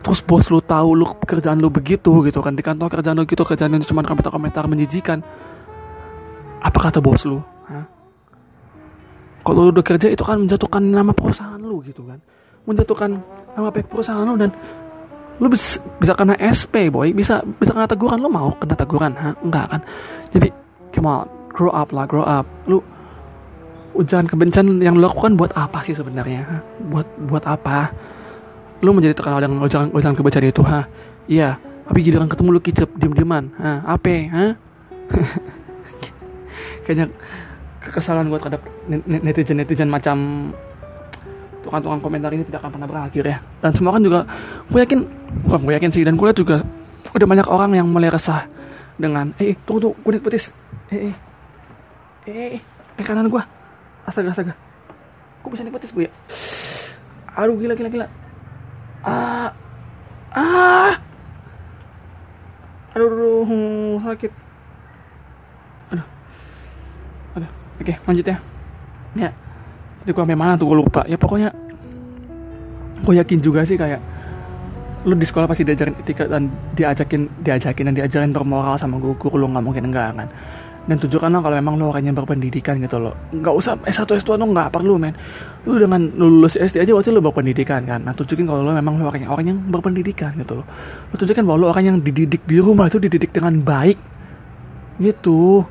[0.00, 2.52] terus bos lu tahu lu kerjaan lu begitu gitu kan.
[2.52, 5.24] Di kantor kerjaan lu gitu kerjaan lu cuma komentar-komentar menjijikan.
[6.60, 7.40] Apa kata bos lu
[9.40, 12.20] kalau lu udah kerja itu kan menjatuhkan nama perusahaan lu gitu kan.
[12.68, 13.18] Menjatuhkan
[13.56, 14.52] nama perusahaan lu dan
[15.40, 17.16] lu bisa, bisa kena SP boy.
[17.16, 18.20] Bisa bisa kena teguran.
[18.20, 19.32] Lu mau kena teguran ha?
[19.40, 19.80] Enggak kan?
[20.30, 20.48] Jadi
[21.00, 21.28] on.
[21.50, 22.46] Grow up lah grow up.
[22.70, 22.78] Lu
[23.96, 26.46] ujian kebencian yang lu lakukan buat apa sih sebenarnya
[26.92, 27.90] buat buat apa?
[28.80, 30.86] Lu menjadi terkenal dengan ujian ujian kebencian itu ha?
[31.26, 31.58] Iya.
[31.90, 33.82] Tapi giliran ketemu lu kicep diem dieman ha?
[33.82, 34.44] Apa ha?
[36.86, 37.10] Kayaknya
[37.80, 38.62] kekesalan gue terhadap
[39.08, 40.16] netizen netizen macam
[41.60, 43.38] tukang-tukang komentar ini tidak akan pernah berakhir ya.
[43.60, 44.20] Dan semua kan juga
[44.68, 45.00] gue yakin
[45.46, 46.56] bukan gue yakin sih dan gue lihat juga
[47.12, 48.48] udah banyak orang yang mulai resah
[49.00, 50.44] dengan eh, eh tunggu tunggu gue naik petis.
[50.92, 51.14] Eh eh
[52.28, 52.58] eh
[52.96, 53.42] eh kanan gue
[54.08, 54.54] astaga astaga.
[55.44, 56.12] Kok bisa naik petis gue ya?
[57.36, 58.06] Aduh gila gila gila.
[59.04, 59.48] Ah
[60.36, 60.92] ah.
[62.90, 64.32] Aduh, aduh, aduh sakit.
[65.94, 66.06] Aduh.
[67.38, 67.50] Aduh
[67.80, 68.36] oke lanjut ya.
[69.18, 69.30] Ya
[70.10, 71.06] itu gue mana tuh gue lupa.
[71.06, 71.54] Ya pokoknya
[73.00, 74.02] gue yakin juga sih kayak
[75.08, 79.46] lu di sekolah pasti diajarin etika dan diajakin diajakin dan diajarin bermoral sama guru lu
[79.48, 80.28] nggak mungkin enggak kan?
[80.90, 83.14] Dan tunjukkanlah kalau memang lo orang yang berpendidikan gitu loh.
[83.30, 85.14] Nggak usah S1 S2 lo nggak perlu men.
[85.68, 88.00] Lu dengan lulus SD aja waktu lo berpendidikan kan?
[88.00, 90.66] Nah tunjukin kalau lo memang lo orang yang, orang yang berpendidikan gitu loh.
[91.12, 93.98] Lo tunjukkan bahwa lo orang yang dididik di rumah itu dididik dengan baik.
[95.00, 95.64] Gitu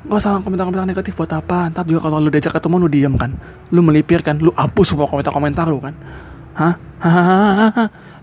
[0.00, 1.68] Gak usah komentar-komentar negatif buat apa?
[1.68, 3.36] Ntar juga kalau lu diajak ketemu lu diem kan?
[3.68, 4.40] Lu melipir kan?
[4.40, 5.92] Lu hapus semua komentar-komentar lu kan?
[6.56, 6.74] Hah?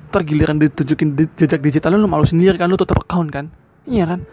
[0.09, 2.65] Ntar giliran ditunjukin di jejak digital lu, lu malu sendiri kan?
[2.65, 3.53] Lu tutup account kan?
[3.85, 4.25] Iya kan?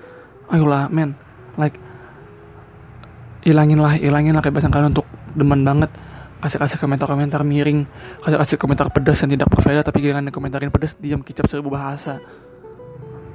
[0.49, 1.13] Ayolah men.
[1.61, 1.77] Like
[3.45, 5.05] Ilangin lah Ilangin lah kebebasan kalian untuk
[5.37, 5.93] Demen banget.
[6.41, 7.85] Kasih-kasih komentar-komentar miring.
[8.25, 12.25] Kasih-kasih komentar pedas yang tidak berfaedah Tapi giliran komentarin pedas Diam kicap seribu bahasa.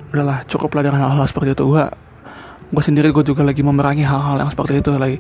[0.10, 1.70] Udahlah cukuplah dengan hal-hal seperti itu.
[1.70, 1.93] Gua
[2.70, 5.17] gue sendiri gue juga lagi memerangi hal-hal yang seperti itu lagi.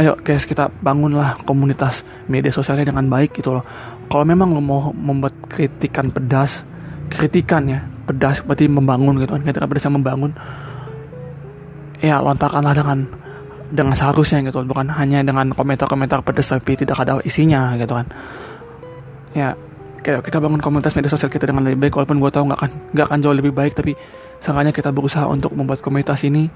[0.00, 3.64] Ayo guys kita bangunlah komunitas media sosialnya dengan baik gitu loh.
[4.08, 6.64] Kalau memang lo mau membuat kritikan pedas
[7.06, 10.30] kritikan ya pedas berarti membangun gitu kan kritikan pedas yang membangun
[12.02, 12.98] ya lontarkanlah dengan
[13.66, 18.06] dengan seharusnya gitu bukan hanya dengan komentar-komentar pedas tapi tidak ada isinya gitu kan.
[19.36, 19.52] Ya
[20.06, 22.70] kayak kita bangun komunitas media sosial kita dengan lebih baik walaupun gue tahu nggak akan
[22.94, 23.98] nggak akan jauh lebih baik tapi
[24.38, 26.46] seenggaknya kita berusaha untuk membuat komunitas ini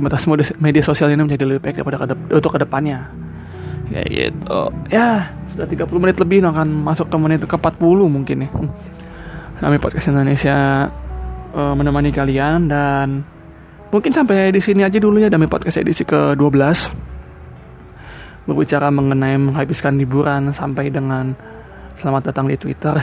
[0.00, 0.24] komunitas
[0.56, 3.12] media sosial ini menjadi lebih baik daripada kedep untuk ke depannya.
[3.92, 4.72] Ya gitu.
[4.88, 7.76] Ya sudah 30 menit lebih akan masuk ke menit ke 40
[8.08, 8.50] mungkin ya.
[9.60, 10.88] Kami podcast Indonesia
[11.52, 13.20] uh, menemani kalian dan
[13.92, 20.00] mungkin sampai di sini aja dulu ya dami podcast edisi ke 12 berbicara mengenai menghabiskan
[20.00, 21.36] liburan sampai dengan
[22.00, 22.96] selamat datang di Twitter.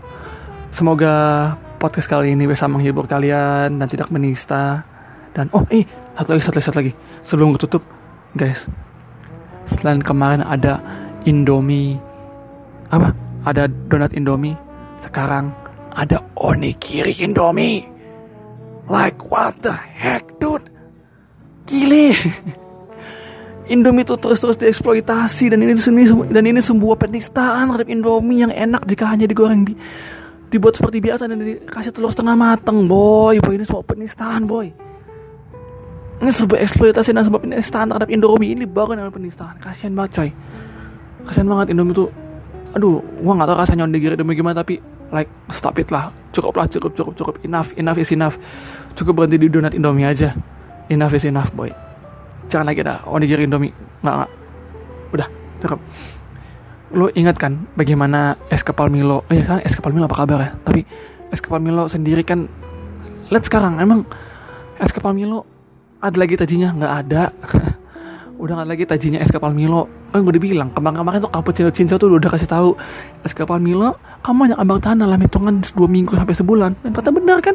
[0.78, 4.86] Semoga podcast kali ini bisa menghibur kalian dan tidak menista.
[5.34, 6.92] Dan oh eh satu lagi satu lagi satu lagi.
[7.24, 7.82] Sebelum tutup
[8.36, 8.68] guys.
[9.72, 10.76] Selain kemarin ada
[11.24, 11.96] Indomie
[12.92, 13.16] apa?
[13.48, 14.52] Ada donat Indomie.
[15.00, 15.48] Sekarang
[15.96, 17.88] ada onigiri Indomie.
[18.84, 20.68] Like what the heck dude?
[21.64, 22.12] Gile.
[23.72, 28.84] Indomie itu terus-terus dieksploitasi dan ini seni dan ini sebuah penistaan terhadap Indomie yang enak
[28.84, 29.72] jika hanya digoreng di
[30.52, 33.40] dibuat seperti biasa dan dikasih telur setengah mateng boy.
[33.40, 34.89] Boy ini sebuah penistaan boy
[36.20, 38.52] ini sebuah eksploitasi dan sebuah penistaan terhadap Indomie.
[38.52, 39.56] Ini baru dengan penistaan.
[39.56, 40.30] Kasihan banget coy.
[41.24, 42.12] Kasihan banget Indomie tuh
[42.70, 44.84] aduh gua nggak tahu rasanya onigiri Indomie gimana tapi
[45.16, 46.12] like stop it lah.
[46.36, 47.34] Cukup lah cukup cukup cukup.
[47.40, 48.36] Enough enough is enough.
[48.92, 50.36] Cukup berhenti di donat Indomie aja.
[50.92, 51.72] Enough is enough boy.
[52.52, 53.72] Jangan lagi dah onigiri Indomie.
[54.04, 54.30] Nggak nggak.
[55.16, 55.28] Udah
[55.64, 55.80] cukup.
[56.90, 59.24] Lo ingat kan bagaimana es kepal Milo?
[59.32, 60.50] Eh sekarang es kepal Milo apa kabar ya?
[60.68, 60.84] Tapi
[61.32, 62.44] es kepal Milo sendiri kan
[63.32, 64.04] lihat sekarang emang
[64.76, 65.59] es kepal Milo
[66.00, 66.72] ada lagi tajinya?
[66.72, 67.22] Nggak ada.
[68.40, 69.84] Udah nggak lagi tajinya es kapal Milo.
[70.10, 72.72] Kan gue udah bilang kemarin-kemarin tuh cappuccino cinta tuh udah kasih tahu
[73.20, 76.70] es kapal Milo kamu hanya abang tahan dalam hitungan dua minggu sampai sebulan.
[76.80, 77.52] Dan kata benar kan?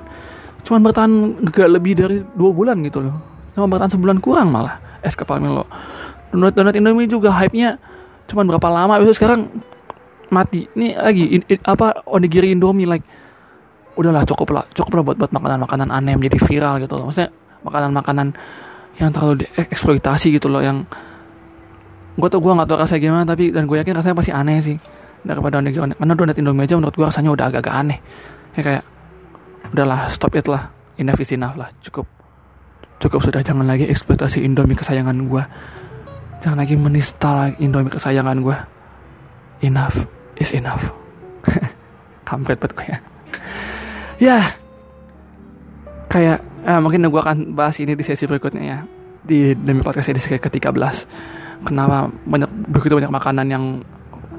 [0.62, 1.12] Cuman bertahan
[1.50, 3.18] gak lebih dari dua bulan gitu loh.
[3.58, 5.66] Cuma bertahan sebulan kurang malah es kapal Milo.
[6.30, 7.82] Donat donat Indomie juga hype nya
[8.30, 9.50] cuman berapa lama itu sekarang
[10.30, 10.70] mati.
[10.78, 13.06] Ini lagi in, in, apa onigiri Indomie like
[13.98, 17.10] udahlah cukup lah cukup lah buat buat makanan makanan aneh menjadi viral gitu loh.
[17.10, 17.34] Maksudnya
[17.66, 18.38] makanan-makanan
[19.02, 20.86] yang terlalu dieksploitasi gitu loh yang
[22.16, 24.78] gue tuh gue nggak tahu rasanya gimana tapi dan gue yakin rasanya pasti aneh sih
[25.26, 28.00] daripada donat karena donat Indomie aja menurut gue rasanya udah agak-agak aneh.
[28.56, 28.84] Ya kayak
[29.74, 30.72] udahlah stop it lah.
[30.96, 31.74] Enough is enough lah.
[31.84, 32.08] Cukup.
[33.04, 35.44] Cukup sudah jangan lagi eksploitasi Indomie kesayangan gue
[36.46, 38.58] jangan lagi menista Indomie kesayangan gue
[39.66, 39.98] enough
[40.38, 40.94] is enough.
[42.30, 42.98] Kampret buat gue ya.
[44.22, 44.40] Ya.
[46.06, 48.80] Kayak eh, mungkin gue akan bahas ini di sesi berikutnya ya.
[49.26, 50.96] Di demi podcast edisi ke-13
[51.66, 53.64] kenapa banyak begitu banyak makanan yang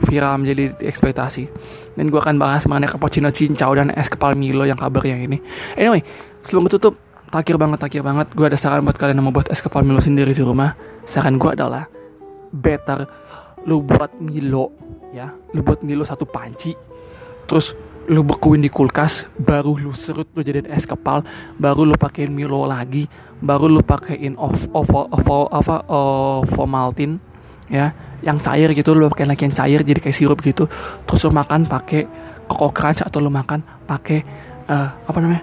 [0.07, 1.49] viral menjadi eksploitasi
[1.97, 5.41] dan gue akan bahas mengenai cappuccino cincau dan es kepal Milo yang kabarnya ini.
[5.75, 6.05] Anyway
[6.45, 6.95] sebelum tutup
[7.33, 8.31] takir banget takir banget.
[8.37, 10.77] Gue ada saran buat kalian yang mau buat es kepal Milo sendiri di rumah.
[11.09, 11.89] Saran gue adalah
[12.53, 13.09] better
[13.67, 14.71] lu buat Milo
[15.11, 15.33] ya.
[15.57, 16.77] Lu buat Milo satu panci
[17.47, 17.73] terus
[18.07, 21.27] lu bekuin di kulkas baru lu serut lu jadiin es kepal
[21.59, 23.11] baru lu pakein Milo lagi
[23.43, 24.91] baru lu pakein off off
[25.51, 27.19] apa Ovomaltine
[27.67, 27.91] ya
[28.23, 30.71] yang cair gitu lu pakai lagi yang cair jadi kayak sirup gitu.
[31.05, 32.07] Terus lu makan pakai
[32.47, 34.23] Coco Crunch atau lu makan pakai
[34.71, 35.43] uh, apa namanya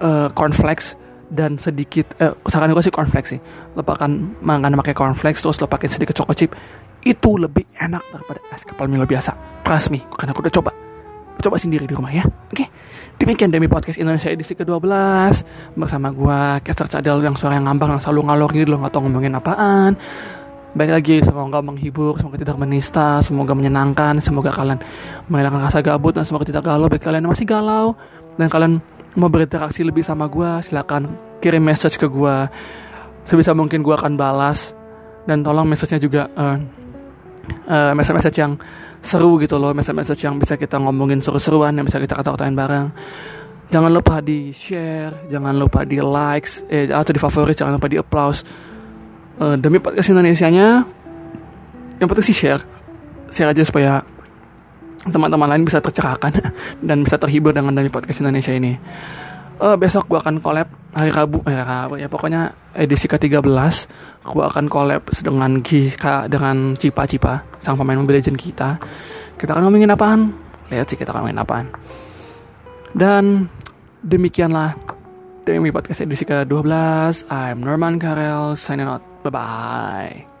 [0.00, 0.94] uh, cornflakes
[1.26, 3.40] dan sedikit eh, saran gue sih cornflakes sih.
[3.74, 6.54] Lo makan makan pakai cornflakes terus lo pakai sedikit choco chip
[7.02, 9.34] itu lebih enak daripada es kepal Milo biasa.
[9.66, 10.85] Trust me karena aku udah coba
[11.40, 12.24] coba sendiri di rumah ya.
[12.52, 12.68] Oke.
[13.16, 14.84] Demikian demi podcast Indonesia edisi ke-12
[15.72, 19.00] bersama gue Kester Cadel yang suara yang ngambang yang selalu ngalor gitu lo gak tau
[19.08, 19.96] ngomongin apaan.
[20.76, 24.76] Baik lagi, semoga menghibur, semoga tidak menista, semoga menyenangkan, semoga kalian
[25.32, 26.92] menghilangkan rasa gabut dan semoga tidak galau.
[26.92, 27.96] Bagi kalian masih galau
[28.36, 28.84] dan kalian
[29.16, 32.52] mau berinteraksi lebih sama gue, silakan kirim message ke gue.
[33.24, 34.76] Sebisa mungkin gue akan balas
[35.24, 36.60] dan tolong message-nya juga uh,
[37.64, 38.60] uh, message-message yang
[39.06, 42.90] seru gitu loh, message-message yang bisa kita ngomongin seru-seruan, yang bisa kita kata-katain bareng.
[43.70, 47.98] Jangan lupa di share, jangan lupa di likes, eh, atau di favorit, jangan lupa di
[47.98, 48.42] applause
[49.42, 50.86] uh, demi podcast Indonesia-nya
[51.96, 52.62] yang penting sih share.
[53.32, 54.04] Share aja supaya
[55.06, 56.34] teman-teman lain bisa tercerahkan
[56.88, 58.74] dan bisa terhibur dengan demi podcast Indonesia ini
[59.60, 63.44] uh, besok gue akan collab hari Rabu eh, Rabu ya pokoknya edisi ke-13
[64.24, 68.80] gue akan collab dengan Gika dengan Cipa Cipa sang pemain Mobile Legend kita.
[69.36, 70.32] Kita akan ngomongin apaan?
[70.72, 71.66] Lihat sih kita akan ngomongin apaan.
[72.96, 73.52] Dan
[74.00, 74.96] demikianlah
[75.46, 78.98] Demi podcast edisi ke-12 I'm Norman Karel signing out.
[79.22, 80.35] Bye bye.